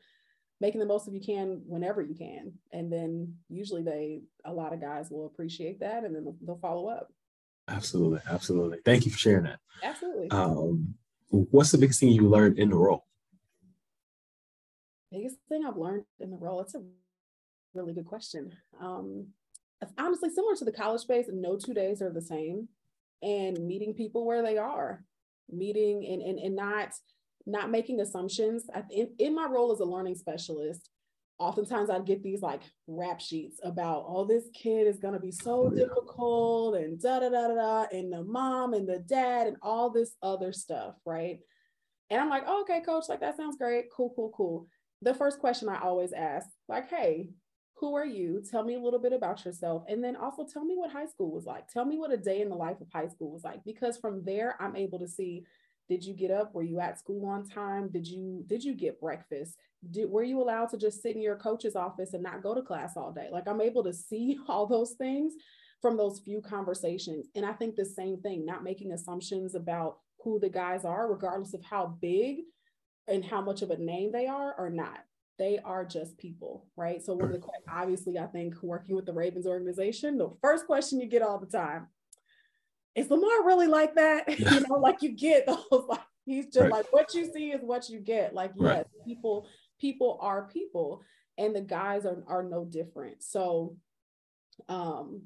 [0.61, 4.73] making the most of you can whenever you can and then usually they a lot
[4.73, 7.09] of guys will appreciate that and then they'll, they'll follow up
[7.69, 10.95] absolutely absolutely thank you for sharing that absolutely um,
[11.31, 13.05] what's the biggest thing you learned in the role
[15.11, 16.61] biggest thing I've learned in the role?
[16.61, 16.83] It's a
[17.75, 18.53] really good question.
[18.81, 19.29] Um,
[19.99, 22.69] honestly, similar to the college space, no two days are the same.
[23.23, 25.05] And meeting people where they are,
[25.51, 26.93] meeting and and, and not
[27.51, 28.65] not making assumptions.
[28.75, 30.89] I, in, in my role as a learning specialist,
[31.39, 35.67] oftentimes I'd get these like rap sheets about, oh, this kid is gonna be so
[35.67, 35.85] oh, yeah.
[35.85, 39.91] difficult and da da da da da, and the mom and the dad and all
[39.91, 41.41] this other stuff, right?
[42.11, 43.87] And I'm like, oh, okay, coach, like that sounds great.
[43.95, 44.67] Cool, cool, cool
[45.03, 47.31] the first question I always ask, like, hey,
[47.77, 48.43] who are you?
[48.49, 49.85] Tell me a little bit about yourself.
[49.89, 51.67] And then also tell me what high school was like.
[51.69, 53.65] Tell me what a day in the life of high school was like.
[53.65, 55.45] Because from there, I'm able to see
[55.91, 56.55] did you get up?
[56.55, 57.89] Were you at school on time?
[57.89, 59.57] Did you did you get breakfast?
[59.91, 62.63] Did, were you allowed to just sit in your coach's office and not go to
[62.63, 63.27] class all day?
[63.33, 65.35] Like I'm able to see all those things
[65.83, 67.27] from those few conversations.
[67.35, 71.55] And I think the same thing, not making assumptions about who the guys are, regardless
[71.55, 72.43] of how big
[73.09, 75.01] and how much of a name they are or not.
[75.41, 77.03] They are just people, right?
[77.03, 81.01] So one of the obviously, I think working with the Ravens organization, the first question
[81.01, 81.89] you get all the time
[82.95, 84.29] is Lamar really like that?
[84.39, 86.73] you know, like you get those like he's just right.
[86.73, 88.35] like what you see is what you get.
[88.35, 88.87] Like yes, right.
[89.07, 89.47] people
[89.81, 91.03] people are people,
[91.39, 93.23] and the guys are are no different.
[93.23, 93.77] So,
[94.69, 95.23] um,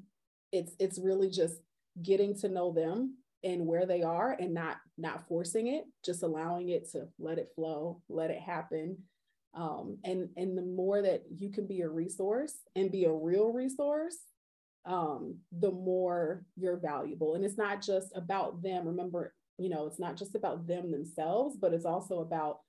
[0.51, 1.55] it's it's really just
[2.01, 6.69] getting to know them and where they are and not not forcing it just allowing
[6.69, 8.97] it to let it flow let it happen
[9.55, 13.53] um, and and the more that you can be a resource and be a real
[13.53, 14.17] resource
[14.85, 19.99] um, the more you're valuable and it's not just about them remember you know it's
[19.99, 22.59] not just about them themselves but it's also about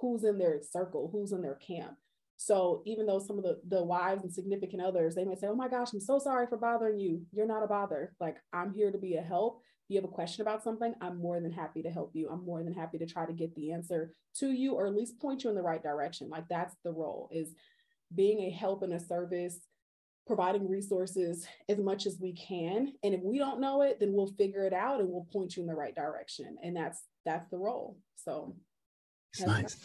[0.00, 1.96] who's in their circle who's in their camp
[2.42, 5.54] so even though some of the, the wives and significant others, they may say, oh
[5.54, 7.22] my gosh, I'm so sorry for bothering you.
[7.32, 8.14] You're not a bother.
[8.20, 11.18] Like I'm here to be a help If you have a question about something, I'm
[11.18, 12.28] more than happy to help you.
[12.28, 15.20] I'm more than happy to try to get the answer to you or at least
[15.20, 16.28] point you in the right direction.
[16.28, 17.54] Like that's the role is
[18.12, 19.60] being a help and a service,
[20.26, 22.92] providing resources as much as we can.
[23.02, 25.62] And if we don't know it, then we'll figure it out and we'll point you
[25.62, 26.56] in the right direction.
[26.62, 27.98] And that's that's the role.
[28.16, 28.54] So
[29.32, 29.76] it's nice.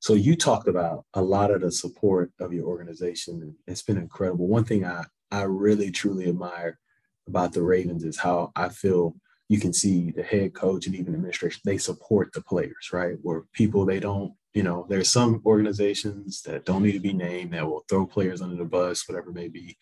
[0.00, 3.56] So you talked about a lot of the support of your organization.
[3.66, 4.46] It's been incredible.
[4.46, 6.78] One thing I I really truly admire
[7.26, 9.16] about the Ravens is how I feel
[9.48, 13.16] you can see the head coach and even administration, they support the players, right?
[13.22, 17.52] Where people they don't, you know, there's some organizations that don't need to be named
[17.52, 19.76] that will throw players under the bus, whatever it may be.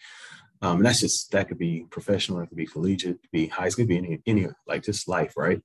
[0.62, 3.68] Um, and that's just that could be professional, it could be collegiate, could be high
[3.68, 5.62] school, could be any, any like just life, right?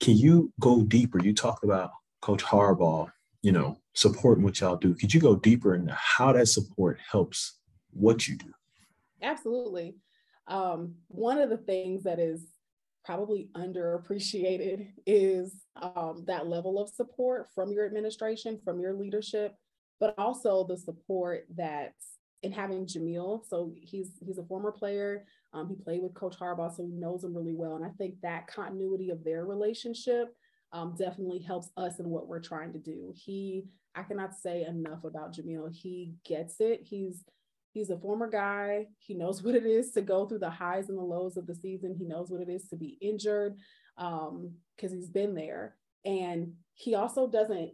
[0.00, 1.22] Can you go deeper?
[1.22, 3.12] You talked about Coach Harbaugh,
[3.42, 4.96] you know, supporting what y'all do.
[4.96, 7.60] Could you go deeper into how that support helps
[7.92, 8.52] what you do?
[9.22, 9.94] Absolutely.
[10.48, 12.42] Um, one of the things that is
[13.08, 19.54] probably underappreciated is um, that level of support from your administration, from your leadership,
[19.98, 21.94] but also the support that
[22.42, 23.48] in having Jameel.
[23.48, 25.24] So he's he's a former player.
[25.54, 27.76] Um, he played with Coach Harbaugh, so he knows him really well.
[27.76, 30.36] And I think that continuity of their relationship
[30.74, 33.14] um, definitely helps us in what we're trying to do.
[33.16, 35.74] He, I cannot say enough about Jameel.
[35.74, 36.82] He gets it.
[36.82, 37.24] He's
[37.78, 38.86] He's a former guy.
[38.98, 41.54] He knows what it is to go through the highs and the lows of the
[41.54, 41.94] season.
[41.96, 43.56] He knows what it is to be injured
[43.96, 45.76] because um, he's been there.
[46.04, 47.72] And he also doesn't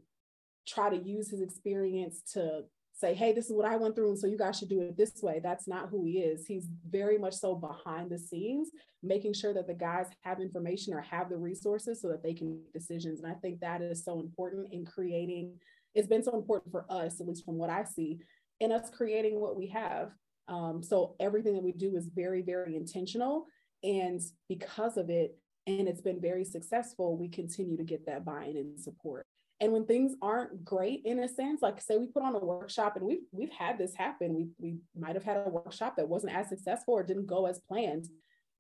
[0.66, 2.62] try to use his experience to
[2.92, 4.10] say, hey, this is what I went through.
[4.10, 5.40] And so you guys should do it this way.
[5.42, 6.46] That's not who he is.
[6.46, 8.70] He's very much so behind the scenes,
[9.02, 12.50] making sure that the guys have information or have the resources so that they can
[12.50, 13.20] make decisions.
[13.20, 15.54] And I think that is so important in creating,
[15.94, 18.20] it's been so important for us, at least from what I see,
[18.60, 20.10] in us creating what we have.
[20.48, 23.46] Um, so everything that we do is very, very intentional.
[23.82, 25.36] And because of it,
[25.66, 29.26] and it's been very successful, we continue to get that buy-in and support.
[29.60, 32.96] And when things aren't great in a sense, like say we put on a workshop
[32.96, 34.34] and we've we've had this happen.
[34.34, 37.60] We we might have had a workshop that wasn't as successful or didn't go as
[37.60, 38.08] planned.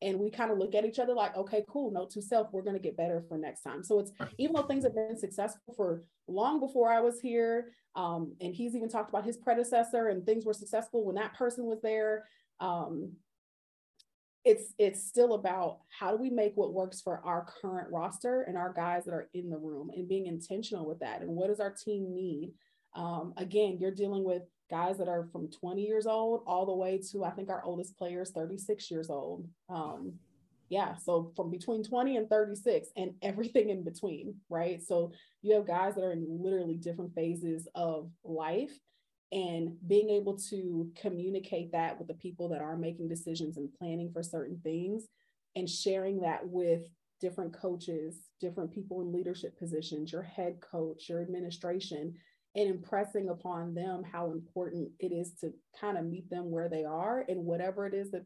[0.04, 2.62] And we kind of look at each other like, okay, cool, note to self, we're
[2.62, 3.82] going to get better for next time.
[3.82, 8.34] So it's even though things have been successful for long before I was here, um,
[8.40, 11.80] and he's even talked about his predecessor and things were successful when that person was
[11.82, 12.24] there.
[12.60, 13.12] Um,
[14.44, 18.56] it's it's still about how do we make what works for our current roster and
[18.56, 21.60] our guys that are in the room and being intentional with that and what does
[21.60, 22.52] our team need
[22.94, 26.98] um, again you're dealing with guys that are from 20 years old all the way
[26.98, 29.46] to i think our oldest player is 36 years old.
[29.68, 30.14] Um,
[30.70, 34.82] yeah so from between 20 and 36 and everything in between right?
[34.82, 38.72] So you have guys that are in literally different phases of life
[39.32, 44.10] and being able to communicate that with the people that are making decisions and planning
[44.12, 45.08] for certain things
[45.56, 46.82] and sharing that with
[47.20, 52.14] different coaches, different people in leadership positions, your head coach, your administration,
[52.56, 56.84] and impressing upon them how important it is to kind of meet them where they
[56.84, 58.24] are and whatever it is that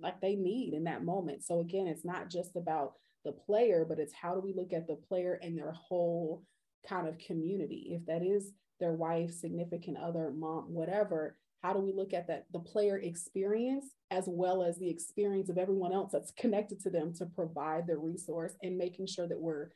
[0.00, 1.44] like they need in that moment.
[1.44, 2.92] So again, it's not just about
[3.24, 6.44] the player, but it's how do we look at the player and their whole
[6.86, 7.88] kind of community.
[7.90, 12.44] If that is their wife, significant other, mom, whatever, how do we look at that
[12.52, 17.12] the player experience as well as the experience of everyone else that's connected to them
[17.14, 19.70] to provide the resource and making sure that we're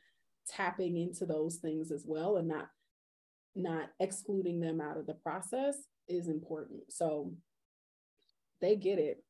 [0.47, 2.69] tapping into those things as well and not
[3.55, 5.75] not excluding them out of the process
[6.07, 7.31] is important so
[8.61, 9.23] they get it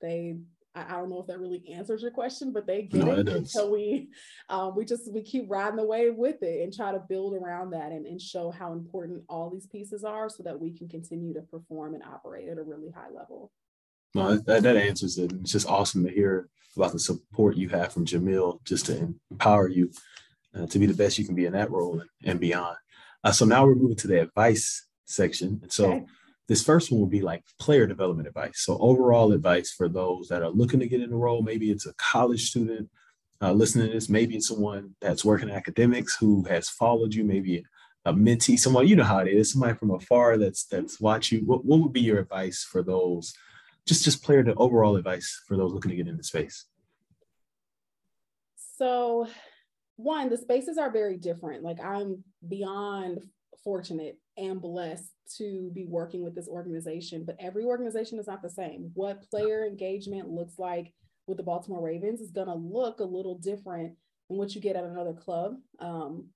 [0.00, 0.36] they
[0.74, 3.28] I, don't know if that really answers your question, but they get no, it.
[3.28, 4.08] it so we
[4.48, 7.70] um, we just we keep riding the wave with it and try to build around
[7.70, 11.34] that and, and show how important all these pieces are so that we can continue
[11.34, 13.50] to perform and operate at a really high level.
[14.14, 15.32] No, that, that answers it.
[15.32, 19.68] It's just awesome to hear about the support you have from Jameel just to empower
[19.68, 19.90] you
[20.54, 22.76] uh, to be the best you can be in that role and, and beyond.
[23.24, 25.60] Uh, so now we're moving to the advice section.
[25.62, 26.04] And so okay.
[26.48, 28.62] This first one will be like player development advice.
[28.64, 31.42] So overall advice for those that are looking to get in the role.
[31.42, 32.88] Maybe it's a college student
[33.42, 34.08] uh, listening to this.
[34.08, 37.22] Maybe it's someone that's working in academics who has followed you.
[37.22, 37.64] Maybe
[38.06, 39.52] a mentee, someone you know how it is.
[39.52, 41.40] Somebody from afar that's that's watch you.
[41.40, 43.34] What, what would be your advice for those?
[43.86, 46.64] Just just player to overall advice for those looking to get into space.
[48.56, 49.28] So
[49.98, 51.64] one, the spaces are very different.
[51.64, 53.20] Like I'm beyond
[53.64, 58.48] fortunate and blessed to be working with this organization, but every organization is not the
[58.48, 58.92] same.
[58.94, 60.94] What player engagement looks like
[61.26, 63.94] with the Baltimore Ravens is going to look a little different
[64.28, 65.56] than what you get at another club.
[65.80, 66.28] Um,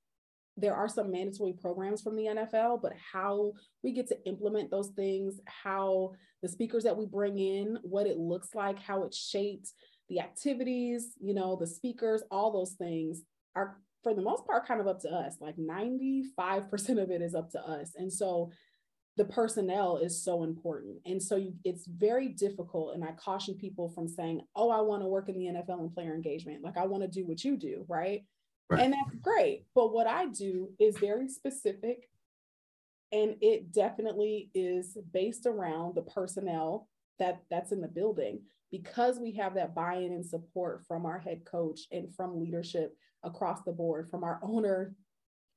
[0.57, 3.53] there are some mandatory programs from the NFL, but how
[3.85, 8.19] we get to implement those things, how the speakers that we bring in, what it
[8.19, 9.71] looks like, how it's shaped,
[10.09, 13.23] the activities, you know, the speakers, all those things
[13.55, 15.37] are for the most part kind of up to us.
[15.41, 16.27] Like 95%
[17.03, 17.93] of it is up to us.
[17.97, 18.51] And so
[19.17, 20.97] the personnel is so important.
[21.05, 22.95] And so you, it's very difficult.
[22.95, 25.95] And I caution people from saying, oh, I want to work in the NFL and
[25.95, 26.65] player engagement.
[26.65, 28.25] Like I want to do what you do, right?
[28.71, 28.81] right?
[28.81, 29.67] And that's great.
[29.75, 32.09] But what I do is very specific.
[33.13, 36.89] And it definitely is based around the personnel
[37.19, 38.41] that that's in the building
[38.73, 43.63] because we have that buy-in and support from our head coach and from leadership across
[43.63, 44.97] the board from our owner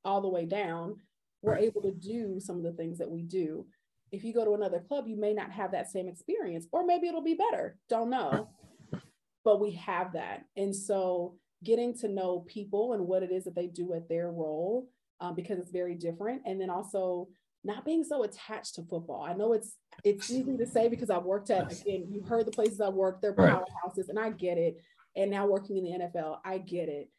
[0.04, 0.94] all the way down
[1.42, 3.66] we're able to do some of the things that we do.
[4.12, 7.06] If you go to another club you may not have that same experience or maybe
[7.08, 7.78] it'll be better.
[7.88, 8.50] Don't know.
[9.44, 10.42] But we have that.
[10.56, 14.32] And so getting to know people and what it is that they do at their
[14.32, 14.88] role
[15.20, 16.42] um, because it's very different.
[16.44, 17.28] And then also
[17.66, 19.22] not being so attached to football.
[19.22, 19.74] I know it's
[20.04, 23.22] it's easy to say because I've worked at again, you heard the places I've worked,
[23.22, 24.80] they're powerhouses, and I get it.
[25.16, 27.10] And now working in the NFL, I get it.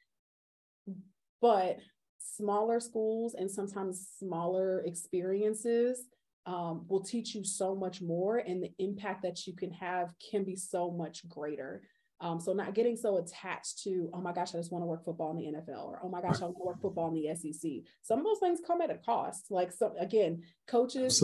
[1.42, 1.80] But
[2.20, 6.06] smaller schools and sometimes smaller experiences
[6.46, 10.44] um, will teach you so much more, and the impact that you can have can
[10.44, 11.82] be so much greater.
[12.20, 15.06] Um, so not getting so attached to, oh my gosh, I just want to work
[15.06, 17.36] football in the NFL, or oh my gosh, I want to work football in the
[17.36, 17.72] SEC.
[18.02, 19.52] Some of those things come at a cost.
[19.52, 21.24] Like so, again, coaches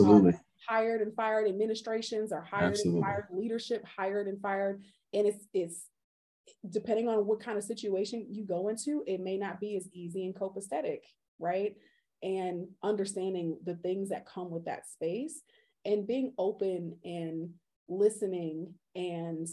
[0.68, 3.00] hired and fired, administrations are hired Absolutely.
[3.00, 5.86] and fired, leadership hired and fired, and it's it's
[6.70, 10.26] depending on what kind of situation you go into, it may not be as easy
[10.26, 11.00] and copacetic,
[11.38, 11.74] right?
[12.24, 15.42] and understanding the things that come with that space
[15.84, 17.50] and being open and
[17.86, 19.46] listening and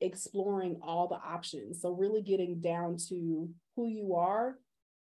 [0.00, 1.80] exploring all the options.
[1.80, 4.58] So, really getting down to who you are,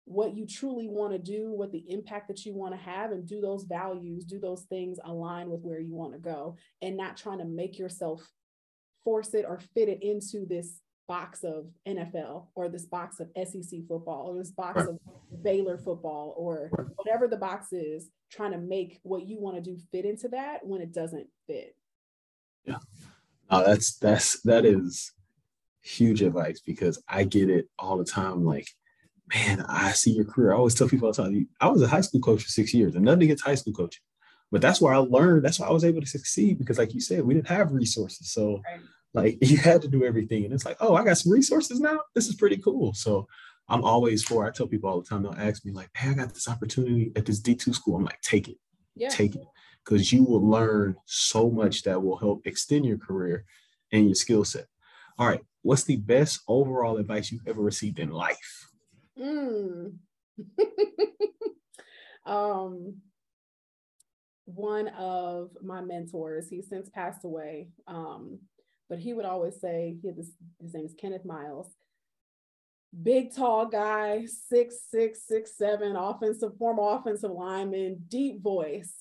[0.06, 3.28] what you truly want to do, what the impact that you want to have, and
[3.28, 7.18] do those values, do those things align with where you want to go, and not
[7.18, 8.22] trying to make yourself
[9.04, 13.80] force it or fit it into this box of NFL or this box of SEC
[13.88, 15.00] football or this box of
[15.42, 19.78] Baylor football or whatever the box is, trying to make what you want to do
[19.92, 21.76] fit into that when it doesn't fit.
[22.64, 22.78] Yeah.
[23.52, 25.12] No, that's that's that is
[25.82, 28.46] huge advice because I get it all the time.
[28.46, 28.68] Like,
[29.34, 30.54] man, I see your career.
[30.54, 32.74] I always tell people all the time, I was a high school coach for six
[32.74, 34.02] years and nothing against high school coaching.
[34.52, 37.02] But that's where I learned, that's why I was able to succeed because, like you
[37.02, 38.32] said, we didn't have resources.
[38.32, 38.82] So right
[39.14, 40.46] like you had to do everything.
[40.46, 42.00] And it's like, oh, I got some resources now.
[42.16, 42.94] This is pretty cool.
[42.94, 43.28] So
[43.68, 46.14] I'm always for, I tell people all the time, they'll ask me, like, hey, I
[46.14, 47.96] got this opportunity at this D2 school.
[47.96, 48.58] I'm like, take it.
[48.96, 49.10] Yeah.
[49.10, 49.46] Take it.
[49.90, 53.46] Because you will learn so much that will help extend your career
[53.92, 54.68] and your skill set.
[55.18, 55.42] All right.
[55.64, 58.70] What's the best overall advice you've ever received in life?
[59.20, 59.94] Mm.
[62.28, 62.98] um,
[64.46, 67.70] one of my mentors, he's since passed away.
[67.88, 68.42] Um,
[68.90, 70.30] but he would always say, he this,
[70.62, 71.74] his name is Kenneth Miles,
[73.02, 78.94] big tall guy, six, six, six, seven, offensive, former offensive lineman, deep voice.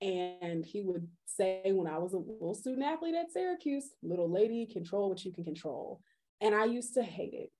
[0.00, 4.66] And he would say, when I was a little student athlete at Syracuse, little lady,
[4.66, 6.00] control what you can control.
[6.40, 7.50] And I used to hate it.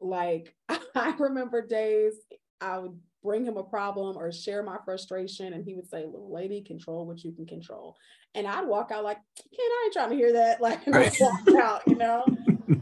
[0.00, 0.54] Like
[0.94, 2.14] I remember days
[2.60, 6.32] I would bring him a problem or share my frustration, and he would say, "Little
[6.32, 7.96] lady, control what you can control."
[8.34, 11.16] And I'd walk out like, "Ken, I ain't trying to hear that." Like, right.
[11.20, 12.24] walk out, you know.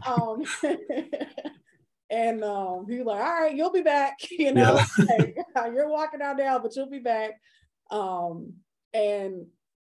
[0.05, 0.43] um,
[2.09, 5.67] and um, he was like, "All right, you'll be back." You know, yeah.
[5.67, 7.39] you're walking out now, but you'll be back.
[7.91, 8.53] Um,
[8.93, 9.47] and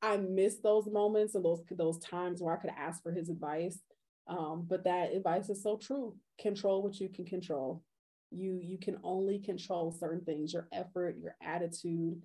[0.01, 3.79] I miss those moments and those those times where I could ask for his advice.
[4.27, 6.15] Um, but that advice is so true.
[6.39, 7.83] Control what you can control
[8.31, 12.21] you you can only control certain things your effort your attitude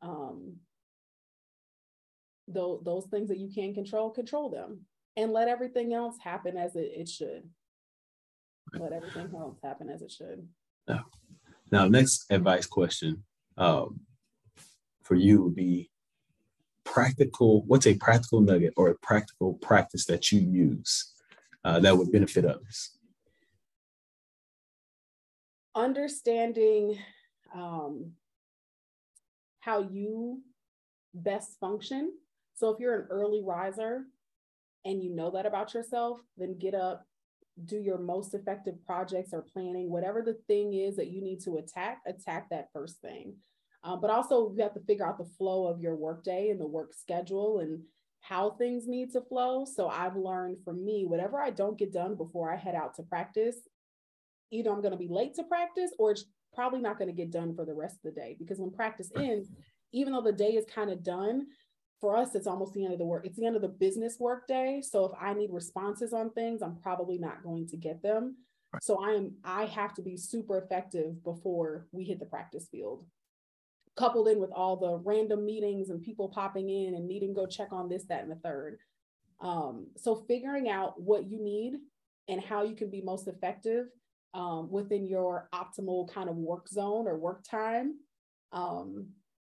[0.00, 0.54] um
[2.48, 4.80] those, those things that you can control control them
[5.16, 7.42] and let everything else happen as it, it should
[8.74, 10.46] let everything else happen as it should
[10.88, 11.04] now,
[11.70, 13.22] now next advice question
[13.58, 14.00] um,
[15.02, 15.90] for you would be
[16.92, 21.14] practical what's a practical nugget or a practical practice that you use
[21.64, 22.98] uh, that would benefit others
[25.74, 26.98] understanding
[27.54, 28.12] um,
[29.60, 30.40] how you
[31.14, 32.12] best function.
[32.54, 34.02] So if you're an early riser
[34.84, 37.06] and you know that about yourself, then get up,
[37.64, 41.58] do your most effective projects or planning, whatever the thing is that you need to
[41.58, 43.34] attack, attack that first thing.
[43.84, 46.66] Um, but also you have to figure out the flow of your workday and the
[46.66, 47.80] work schedule and
[48.20, 49.64] how things need to flow.
[49.64, 53.02] So I've learned for me, whatever I don't get done before I head out to
[53.02, 53.56] practice,
[54.52, 56.24] either I'm going to be late to practice or it's
[56.54, 58.36] probably not going to get done for the rest of the day.
[58.38, 59.48] Because when practice ends,
[59.92, 61.46] even though the day is kind of done,
[62.00, 63.24] for us, it's almost the end of the work.
[63.24, 64.82] It's the end of the business work day.
[64.82, 68.36] So if I need responses on things, I'm probably not going to get them.
[68.80, 73.04] So I am I have to be super effective before we hit the practice field.
[73.96, 77.46] Coupled in with all the random meetings and people popping in and needing to go
[77.46, 78.78] check on this, that, and the third.
[79.40, 81.74] Um, so figuring out what you need
[82.28, 83.86] and how you can be most effective
[84.34, 87.96] um, within your optimal kind of work zone or work time
[88.52, 89.08] um,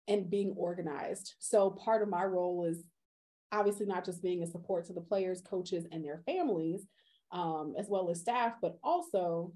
[0.08, 1.34] and being organized.
[1.38, 2.84] So part of my role is
[3.52, 6.86] obviously not just being a support to the players, coaches, and their families,
[7.30, 9.52] um, as well as staff, but also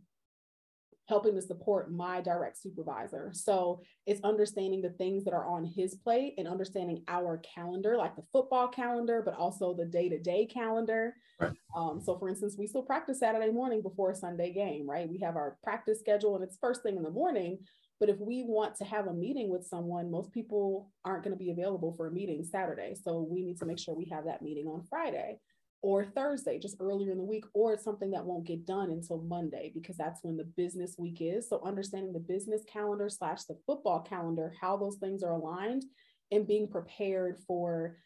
[1.08, 3.30] helping to support my direct supervisor.
[3.32, 8.16] So it's understanding the things that are on his plate and understanding our calendar, like
[8.16, 11.14] the football calendar, but also the day to day calendar.
[11.40, 11.52] Right.
[11.76, 15.08] Um, so, for instance, we still practice Saturday morning before a Sunday game, right?
[15.08, 17.58] We have our practice schedule and it's first thing in the morning.
[17.98, 21.42] But if we want to have a meeting with someone, most people aren't going to
[21.42, 22.94] be available for a meeting Saturday.
[22.94, 25.38] So we need to make sure we have that meeting on Friday
[25.86, 29.22] or Thursday, just earlier in the week, or it's something that won't get done until
[29.22, 31.48] Monday because that's when the business week is.
[31.48, 35.84] So understanding the business calendar slash the football calendar, how those things are aligned,
[36.32, 37.98] and being prepared for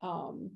[0.00, 0.50] um,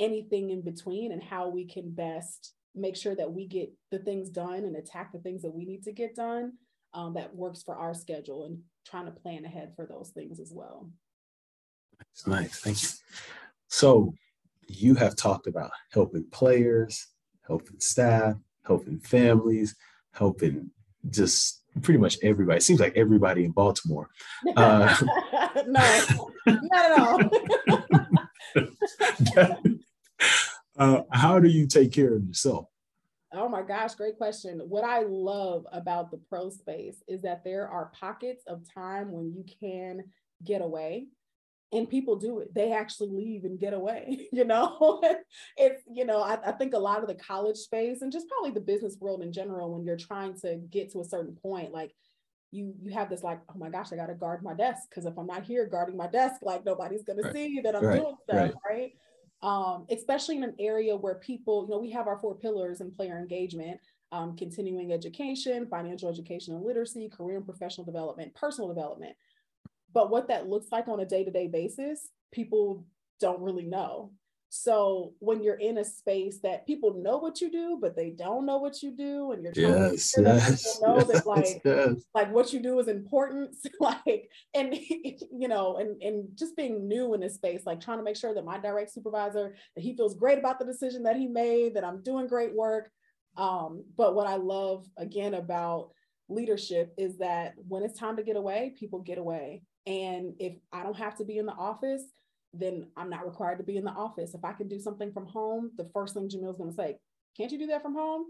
[0.00, 4.28] anything in between and how we can best make sure that we get the things
[4.28, 6.54] done and attack the things that we need to get done
[6.94, 10.50] um, that works for our schedule and trying to plan ahead for those things as
[10.52, 10.90] well.
[11.96, 12.58] That's nice.
[12.58, 12.88] Thank you.
[13.68, 14.14] So
[14.68, 17.08] you have talked about helping players,
[17.46, 19.74] helping staff, helping families,
[20.12, 20.70] helping
[21.10, 22.58] just pretty much everybody.
[22.58, 24.08] It seems like everybody in Baltimore.
[24.56, 24.94] Uh,
[25.66, 26.04] no,
[26.46, 27.20] not at all.
[30.78, 32.66] uh, how do you take care of yourself?
[33.32, 34.60] Oh my gosh, great question.
[34.68, 39.32] What I love about the pro space is that there are pockets of time when
[39.32, 40.04] you can
[40.44, 41.08] get away
[41.72, 45.02] and people do it they actually leave and get away you know
[45.56, 48.50] it's you know I, I, think a lot of the college space and just probably
[48.50, 51.94] the business world in general when you're trying to get to a certain point like
[52.50, 55.18] you you have this like oh my gosh i gotta guard my desk because if
[55.18, 57.34] i'm not here guarding my desk like nobody's gonna right.
[57.34, 58.00] see that i'm right.
[58.00, 58.54] doing stuff right.
[58.68, 58.92] right
[59.40, 62.90] um, especially in an area where people you know we have our four pillars in
[62.90, 63.78] player engagement
[64.10, 69.14] um, continuing education financial education and literacy career and professional development personal development
[69.92, 72.86] but what that looks like on a day to day basis, people
[73.20, 74.12] don't really know.
[74.50, 78.46] So when you're in a space that people know what you do, but they don't
[78.46, 82.02] know what you do, and you're trying yes, to yes, know yes, that like yes.
[82.14, 84.74] like what you do is important, like and
[85.30, 88.34] you know, and and just being new in this space, like trying to make sure
[88.34, 91.84] that my direct supervisor that he feels great about the decision that he made, that
[91.84, 92.90] I'm doing great work.
[93.36, 95.90] Um, but what I love again about
[96.28, 99.62] leadership is that when it's time to get away, people get away.
[99.86, 102.02] And if I don't have to be in the office,
[102.52, 104.34] then I'm not required to be in the office.
[104.34, 106.98] If I can do something from home, the first thing Jameel's going to say,
[107.36, 108.24] can't you do that from home?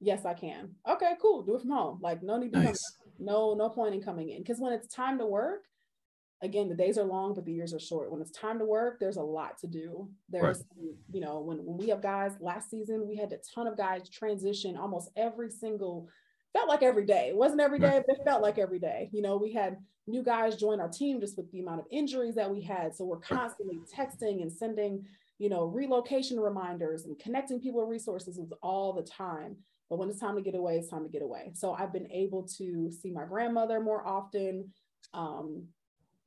[0.00, 0.70] Yes, I can.
[0.88, 1.42] Okay, cool.
[1.42, 1.98] Do it from home.
[2.00, 2.96] Like no need to nice.
[3.02, 3.12] come.
[3.18, 4.38] No, no point in coming in.
[4.38, 5.64] Because when it's time to work,
[6.40, 8.12] again, the days are long, but the years are short.
[8.12, 10.08] When it's time to work, there's a lot to do.
[10.28, 10.94] There's, right.
[11.12, 14.08] you know, when, when we have guys last season, we had a ton of guys
[14.08, 16.08] transition almost every single
[16.52, 17.28] felt like every day.
[17.28, 19.10] It wasn't every day, but it felt like every day.
[19.12, 19.76] You know, we had
[20.06, 22.94] new guys join our team just with the amount of injuries that we had.
[22.94, 25.04] So we're constantly texting and sending,
[25.38, 29.56] you know, relocation reminders and connecting people with resources all the time.
[29.90, 31.52] But when it's time to get away, it's time to get away.
[31.54, 34.72] So I've been able to see my grandmother more often,
[35.14, 35.64] um,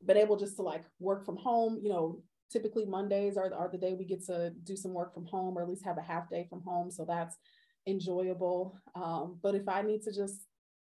[0.06, 3.78] been able just to like work from home, you know, typically Mondays are, are the
[3.78, 6.30] day we get to do some work from home or at least have a half
[6.30, 6.92] day from home.
[6.92, 7.38] So that's
[7.88, 8.78] enjoyable.
[8.96, 10.36] Um, but if I need to just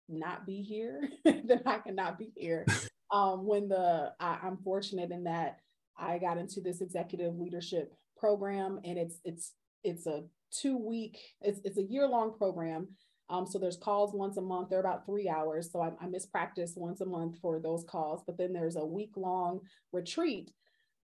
[0.08, 2.66] not be here, then I cannot be here.
[3.12, 5.58] Um, when the I, I'm fortunate in that
[5.98, 9.52] I got into this executive leadership program, and it's it's
[9.84, 12.88] it's a two week, it's it's a year long program.
[13.28, 14.70] Um, so there's calls once a month.
[14.70, 15.70] They're about three hours.
[15.70, 18.22] So I, I miss practice once a month for those calls.
[18.26, 19.60] But then there's a week long
[19.92, 20.50] retreat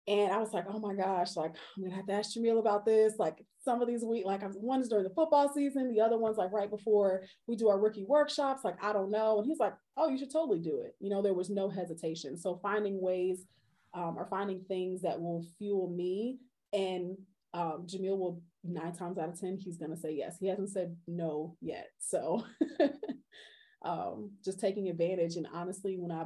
[0.08, 2.86] and I was like, oh my gosh, like I'm gonna have to ask Jameel about
[2.86, 3.14] this.
[3.18, 6.50] Like some of these week, like one's during the football season, the other one's like
[6.52, 8.64] right before we do our rookie workshops.
[8.64, 10.94] Like I don't know, and he's like, oh, you should totally do it.
[11.00, 12.38] You know, there was no hesitation.
[12.38, 13.44] So finding ways
[13.92, 16.38] um, or finding things that will fuel me,
[16.72, 17.18] and
[17.52, 20.38] um, Jameel will nine times out of ten he's gonna say yes.
[20.40, 21.88] He hasn't said no yet.
[21.98, 22.46] So
[23.84, 26.24] um, just taking advantage, and honestly, when I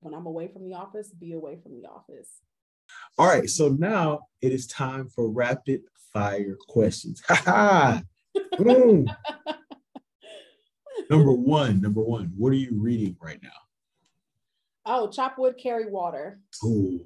[0.00, 2.40] when I'm away from the office, be away from the office.
[3.18, 5.80] All right, so now it is time for rapid
[6.12, 7.22] fire questions.
[7.28, 8.02] Ha ha!
[11.10, 13.48] number one, number one, what are you reading right now?
[14.84, 16.40] Oh, chop wood, carry water.
[16.62, 17.00] Oh,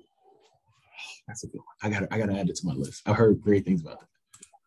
[1.29, 1.77] that's a good one.
[1.83, 3.03] I gotta, I got to add it to my list.
[3.07, 4.09] I've heard great things about that.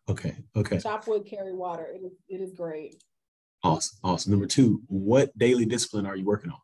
[0.08, 0.78] Okay, okay.
[0.78, 1.86] Chop wood, carry water.
[1.94, 3.02] It is it is great.
[3.62, 4.32] Awesome, awesome.
[4.32, 6.58] Number two, what daily discipline are you working on?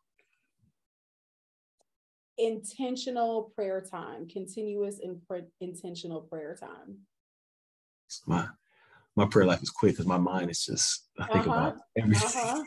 [2.41, 5.21] Intentional prayer time, continuous and
[5.61, 6.99] intentional prayer time.
[8.27, 8.47] My
[9.17, 11.51] my prayer life is quick because my mind is just I think uh-huh.
[11.51, 12.41] about everything.
[12.43, 12.65] Uh-huh.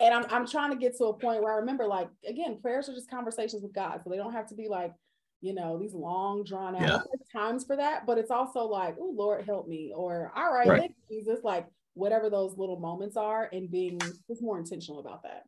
[0.00, 2.88] And I'm I'm trying to get to a point where I remember like again, prayers
[2.88, 4.00] are just conversations with God.
[4.02, 4.92] So they don't have to be like,
[5.40, 7.00] you know, these long drawn out yeah.
[7.40, 8.06] times for that.
[8.06, 10.94] But it's also like, oh Lord help me, or all right, right.
[11.10, 13.98] Jesus, like whatever those little moments are, and being
[14.28, 15.44] just more intentional about that.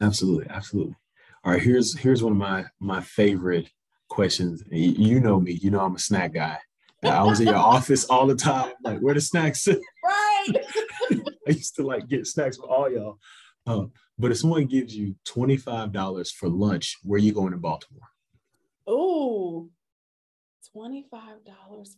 [0.00, 0.94] Absolutely, absolutely.
[1.44, 3.70] All right, here's here's one of my my favorite
[4.08, 4.62] questions.
[4.70, 6.58] You know me, you know I'm a snack guy.
[7.04, 8.72] I was in your office all the time.
[8.82, 9.68] Like, where the snacks?
[9.68, 10.48] Right.
[11.10, 13.18] I used to like get snacks for all y'all.
[13.66, 13.86] Uh,
[14.18, 18.08] but if someone gives you $25 for lunch, where you going in Baltimore?
[18.86, 19.68] Oh,
[20.74, 21.04] $25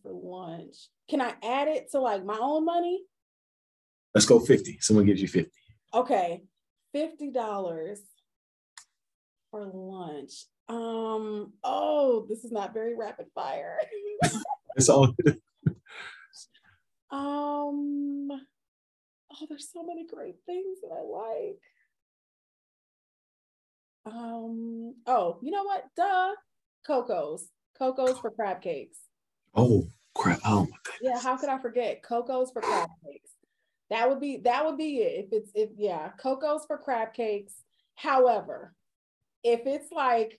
[0.03, 0.76] for lunch.
[1.09, 3.03] Can I add it to like my own money?
[4.14, 4.78] Let's go 50.
[4.80, 5.51] Someone gives you 50.
[5.95, 6.43] Okay.
[6.95, 7.97] $50
[9.51, 10.46] for lunch.
[10.68, 13.78] Um, oh, this is not very rapid fire.
[14.76, 15.05] it's all
[17.11, 21.61] um oh, there's so many great things that I like.
[24.07, 25.84] Um, oh, you know what?
[25.96, 26.34] Duh.
[26.86, 27.48] Koco's.
[27.78, 28.98] Koco's for crab cakes.
[29.55, 30.40] Oh crap.
[30.44, 31.01] Oh my goodness.
[31.03, 32.03] Yeah, how could I forget?
[32.03, 33.30] Koco's for crab cakes.
[33.90, 35.26] That would be that would be it.
[35.26, 37.55] If it's if yeah, Koco's for crab cakes
[38.01, 38.72] However,
[39.45, 40.38] if it's like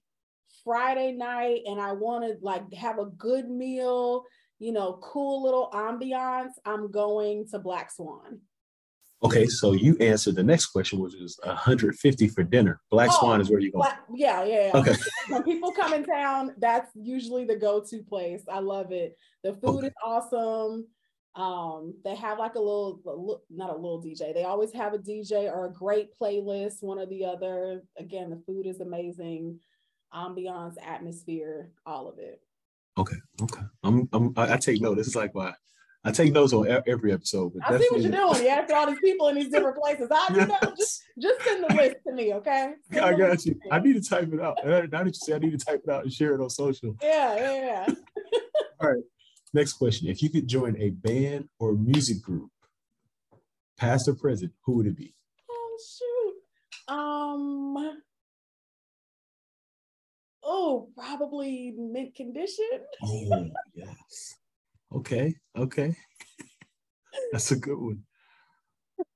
[0.63, 4.23] Friday night and I want to like have a good meal,
[4.59, 8.39] you know, cool little ambiance, I'm going to Black Swan.
[9.23, 12.81] Okay, so you answered the next question, which is 150 for dinner.
[12.89, 13.83] Black oh, Swan is where you go.
[14.13, 14.79] Yeah, yeah, yeah.
[14.79, 14.95] Okay.
[15.29, 18.43] when people come in town, that's usually the go-to place.
[18.51, 19.15] I love it.
[19.43, 19.87] The food okay.
[19.87, 20.87] is awesome.
[21.35, 24.33] Um, they have like a little, not a little DJ.
[24.33, 27.83] They always have a DJ or a great playlist, one or the other.
[27.97, 29.59] Again, the food is amazing,
[30.13, 32.41] ambiance, atmosphere, all of it.
[32.97, 33.61] Okay, okay.
[33.83, 34.97] I'm, I'm I take note.
[34.97, 35.53] This is like my
[36.03, 37.53] I take notes on every episode.
[37.63, 38.43] I see what you're doing.
[38.43, 40.09] You after all these people in these different places.
[40.11, 40.47] I yes.
[40.47, 40.73] know.
[40.75, 42.73] Just just send the list to me, okay?
[42.91, 43.59] Send I got you.
[43.71, 44.57] I need to type it out.
[44.65, 46.95] Now that you say I need to type it out and share it on social.
[47.03, 47.93] Yeah, yeah, yeah.
[48.81, 49.03] all right.
[49.53, 50.07] Next question.
[50.07, 52.51] If you could join a band or music group,
[53.77, 55.13] past or present, who would it be?
[55.49, 56.93] Oh shoot.
[56.93, 58.01] Um
[60.43, 62.69] oh, probably mint condition.
[63.03, 64.35] oh, yes.
[64.93, 65.95] Okay, okay.
[67.31, 68.03] That's a good one.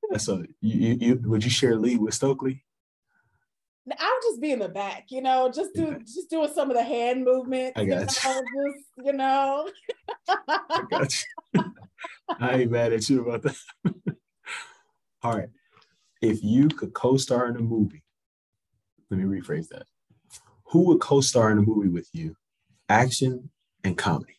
[0.10, 2.64] That's a you, you would you share lead with Stokley?
[3.92, 5.98] I'll just be in the back, you know, just do yeah.
[6.00, 7.80] just doing some of the hand movements.
[7.80, 8.30] I got you.
[8.30, 9.70] Know, just, you know.
[10.28, 11.14] I got
[11.54, 11.64] you.
[12.40, 13.58] I ain't mad at you about that.
[15.24, 15.50] All right.
[16.22, 18.04] If you could co-star in a movie,
[19.12, 19.84] let me rephrase that.
[20.72, 22.36] Who would co-star in a movie with you?
[22.90, 23.52] Action
[23.84, 24.36] and comedy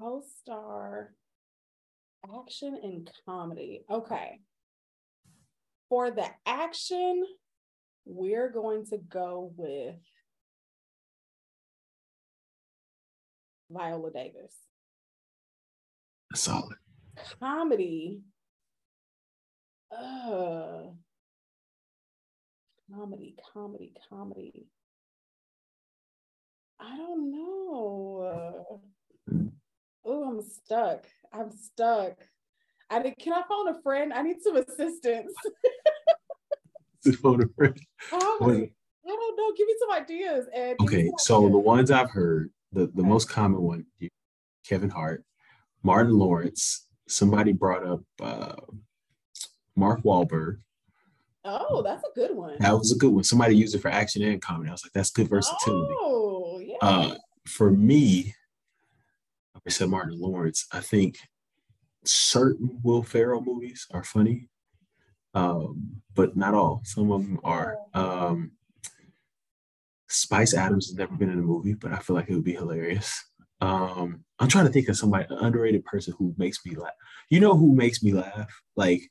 [0.00, 1.12] co-star
[2.38, 3.84] action and comedy.
[3.90, 4.40] Okay.
[5.88, 7.24] For the action,
[8.10, 9.94] we're going to go with
[13.70, 14.54] Viola Davis.
[16.34, 16.76] Solid.
[17.40, 18.20] Comedy.
[19.92, 20.82] Uh,
[22.92, 24.66] comedy, comedy, comedy.
[26.80, 28.80] I don't know.
[30.04, 31.06] Oh, I'm stuck.
[31.32, 32.14] I'm stuck.
[32.88, 34.12] I need, can I phone a friend?
[34.12, 35.32] I need some assistance.
[37.22, 37.78] phone a friend.
[38.12, 39.52] Oh, I don't know.
[39.56, 40.46] Give me some ideas.
[40.54, 41.52] And okay, so ideas.
[41.52, 43.08] the ones I've heard, the, the okay.
[43.08, 43.86] most common one,
[44.66, 45.24] Kevin Hart,
[45.82, 46.86] Martin Lawrence.
[47.08, 48.54] Somebody brought up uh,
[49.74, 50.58] Mark Wahlberg.
[51.44, 52.56] Oh, that's a good one.
[52.60, 53.24] That was a good one.
[53.24, 54.68] Somebody used it for action and comedy.
[54.68, 55.94] I was like, that's good versatility.
[55.98, 56.76] Oh, yeah.
[56.82, 57.14] Uh,
[57.46, 58.34] for me,
[59.66, 60.66] I said Martin Lawrence.
[60.70, 61.18] I think
[62.04, 64.49] certain Will Ferrell movies are funny,
[65.34, 66.82] um, but not all.
[66.84, 67.76] Some of them are.
[67.94, 68.52] Um,
[70.08, 72.54] Spice Adams has never been in a movie, but I feel like it would be
[72.54, 73.24] hilarious.
[73.60, 76.92] Um, I'm trying to think of somebody, an underrated person who makes me laugh.
[77.28, 78.50] You know who makes me laugh?
[78.74, 79.02] Like,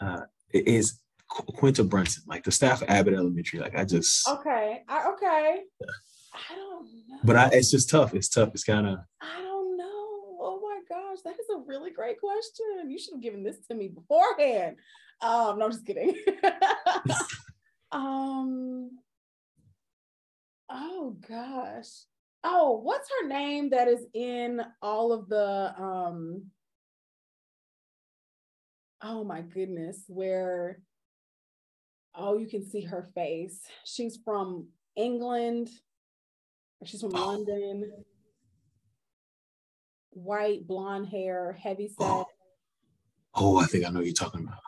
[0.00, 3.60] uh, is Quinta Brunson, like the staff of Abbott Elementary.
[3.60, 5.60] Like, I just okay, I, okay.
[5.80, 5.86] Yeah.
[6.34, 7.18] I don't know.
[7.24, 8.14] But I, it's just tough.
[8.14, 8.50] It's tough.
[8.54, 8.98] It's kind of.
[9.20, 9.84] I don't know.
[10.40, 12.90] Oh my gosh, that is a really great question.
[12.90, 14.76] You should have given this to me beforehand.
[15.22, 16.16] Um, no, I'm just kidding.
[17.92, 18.90] um.
[20.68, 21.88] Oh gosh.
[22.44, 26.44] Oh, what's her name that is in all of the um
[29.02, 30.80] oh my goodness, where
[32.14, 33.60] oh you can see her face.
[33.84, 35.70] She's from England.
[36.84, 37.26] She's from oh.
[37.26, 37.92] London.
[40.10, 42.06] White, blonde hair, heavy set.
[42.06, 42.26] Oh.
[43.34, 44.58] oh, I think I know what you're talking about.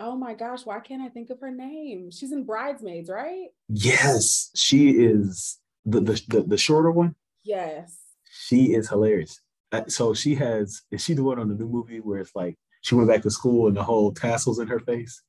[0.00, 2.10] Oh my gosh, why can't I think of her name?
[2.10, 3.48] She's in Bridesmaids, right?
[3.68, 7.14] Yes, she is the the the, the shorter one.
[7.44, 7.98] Yes.
[8.30, 9.40] She is hilarious.
[9.70, 12.56] Uh, so she has is she the one on the new movie where it's like
[12.82, 15.22] she went back to school and the whole tassels in her face?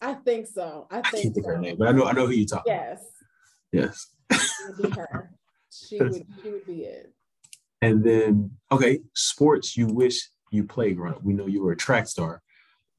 [0.00, 0.86] I think so.
[0.90, 1.52] I, think I can't think so.
[1.52, 2.72] her name, but I know I know who you're talking.
[2.72, 3.00] Yes.
[3.72, 3.84] About.
[3.84, 4.06] Yes.
[4.82, 5.30] be her.
[5.70, 7.12] She would she would be it.
[7.80, 11.22] And then okay, sports you wish you played growing up.
[11.22, 12.42] We know you were a track star,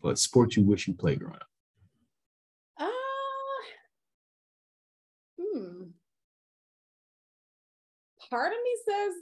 [0.02, 1.48] but sports you wish you played growing up.
[2.80, 2.88] Uh,
[5.40, 5.84] hmm.
[8.30, 9.14] Part of me says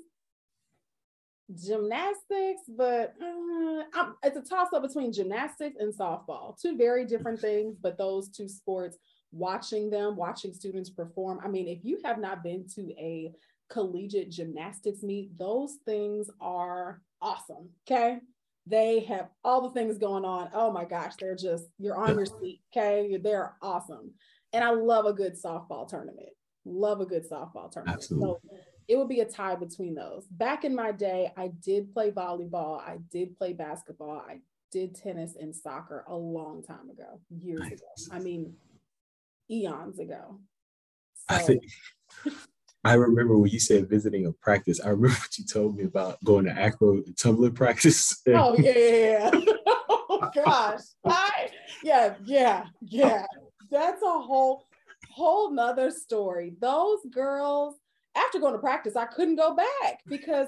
[1.55, 6.59] gymnastics, but uh, it's a toss up between gymnastics and softball.
[6.59, 8.97] Two very different things, but those two sports
[9.31, 11.39] watching them, watching students perform.
[11.43, 13.33] I mean, if you have not been to a
[13.69, 17.69] collegiate gymnastics meet, those things are awesome.
[17.89, 18.19] Okay.
[18.67, 20.49] They have all the things going on.
[20.53, 22.61] Oh my gosh, they're just, you're on your seat.
[22.75, 23.17] Okay.
[23.17, 24.11] They're awesome.
[24.53, 26.29] And I love a good softball tournament.
[26.65, 27.97] Love a good softball tournament.
[27.97, 28.27] Absolutely.
[28.27, 28.57] So
[28.87, 30.25] it would be a tie between those.
[30.31, 34.39] Back in my day, I did play volleyball, I did play basketball, I
[34.71, 37.71] did tennis and soccer a long time ago, years nice.
[37.73, 37.85] ago.
[38.11, 38.53] I mean,
[39.49, 40.39] eons ago.
[41.29, 41.35] So.
[41.35, 41.63] I think
[42.83, 44.79] I remember when you said visiting a practice.
[44.79, 48.21] I remember what you told me about going to acro tumbling practice.
[48.27, 49.53] oh yeah, yeah, yeah.
[49.67, 51.49] oh gosh, I
[51.83, 53.25] yeah, yeah, yeah.
[53.71, 54.65] That's a whole
[55.09, 56.53] whole nother story.
[56.61, 57.75] Those girls,
[58.15, 60.47] after going to practice, I couldn't go back because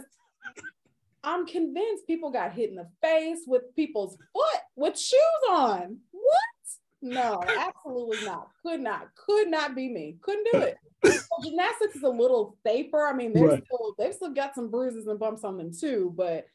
[1.24, 5.20] I'm convinced people got hit in the face with people's foot with shoes
[5.50, 5.98] on.
[6.12, 6.59] What?
[7.02, 8.50] No, absolutely not.
[8.64, 9.08] Could not.
[9.16, 10.18] Could not be me.
[10.22, 10.78] Couldn't do it.
[11.44, 13.08] gymnastics is a little safer.
[13.08, 13.64] I mean, they're right.
[13.66, 16.46] still they've still got some bruises and bumps on them too, but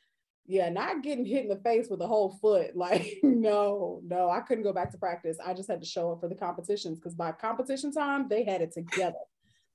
[0.46, 2.72] yeah, not getting hit in the face with a whole foot.
[2.76, 5.38] Like, no, no, I couldn't go back to practice.
[5.44, 8.60] I just had to show up for the competitions because by competition time, they had
[8.60, 9.16] it together.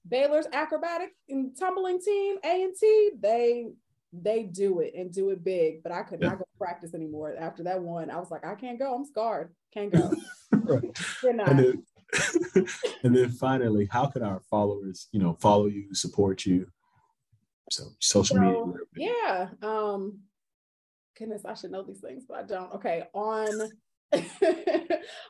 [0.07, 3.67] Baylor's acrobatic and tumbling team, A and T, they
[4.11, 6.30] they do it and do it big, but I could yeah.
[6.30, 7.36] not go practice anymore.
[7.39, 8.93] After that one, I was like, I can't go.
[8.93, 9.53] I'm scarred.
[9.74, 10.11] Can't go.
[10.64, 10.84] right.
[11.24, 11.84] And then,
[13.04, 16.68] and then finally, how can our followers, you know, follow you, support you?
[17.72, 19.12] So social so, media.
[19.14, 19.47] Yeah.
[19.62, 20.20] Um,
[21.18, 22.74] goodness, I should know these things, but I don't.
[22.74, 23.04] Okay.
[23.14, 23.70] On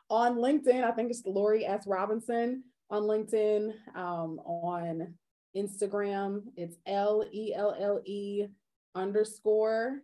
[0.09, 1.85] on LinkedIn, I think it's Lori S.
[1.85, 3.73] Robinson on LinkedIn.
[3.95, 5.15] Um, on
[5.55, 8.45] Instagram, it's L E L L E
[8.95, 9.99] underscore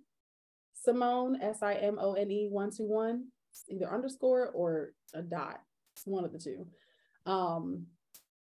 [0.74, 3.28] Simone, S I M O N E 121,
[3.70, 5.62] either underscore or a dot.
[5.96, 6.68] It's one of the two.
[7.26, 7.88] Um,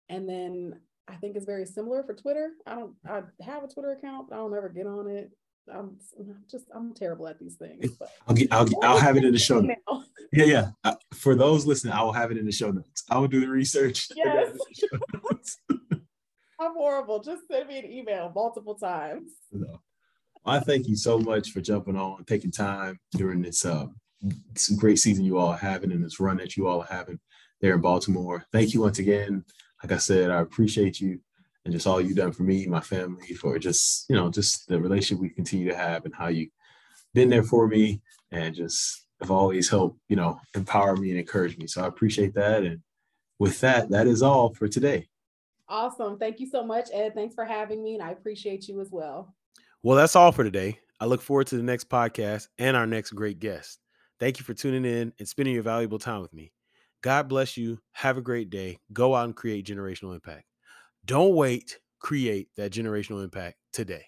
[0.10, 2.52] and then I think it's very similar for Twitter.
[2.66, 5.32] I don't, I have a Twitter account, but I don't ever get on it.
[5.74, 5.98] I'm
[6.50, 7.96] just, I'm terrible at these things.
[8.00, 9.82] But I'll get, I'll, I'll have it in the show notes.
[10.32, 10.70] Yeah, yeah.
[10.84, 13.04] Uh, for those listening, I will have it in the show notes.
[13.10, 14.10] I will do the research.
[14.16, 14.58] Yes.
[16.60, 17.22] I'm horrible.
[17.22, 19.30] Just send me an email multiple times.
[19.52, 19.80] No.
[20.44, 23.86] I thank you so much for jumping on, taking time during this uh,
[24.78, 27.20] great season you all are having and this run that you all are having
[27.62, 28.46] there in Baltimore.
[28.52, 29.44] Thank you once again.
[29.84, 31.20] Like I said, I appreciate you
[31.66, 34.80] and just all you've done for me, my family, for just, you know, just the
[34.80, 36.50] relationship we continue to have and how you've
[37.14, 38.02] been there for me
[38.32, 41.68] and just have always helped, you know, empower me and encourage me.
[41.68, 42.64] So I appreciate that.
[42.64, 42.82] And
[43.40, 45.08] with that, that is all for today.
[45.70, 46.18] Awesome.
[46.18, 47.14] Thank you so much, Ed.
[47.14, 47.96] Thanks for having me.
[47.96, 49.36] And I appreciate you as well.
[49.84, 50.80] Well, that's all for today.
[51.00, 53.80] I look forward to the next podcast and our next great guest.
[54.20, 56.52] Thank you for tuning in and spending your valuable time with me.
[57.02, 57.80] God bless you.
[57.94, 58.80] Have a great day.
[58.92, 60.46] Go out and create generational impact.
[61.06, 64.06] Don't wait, create that generational impact today.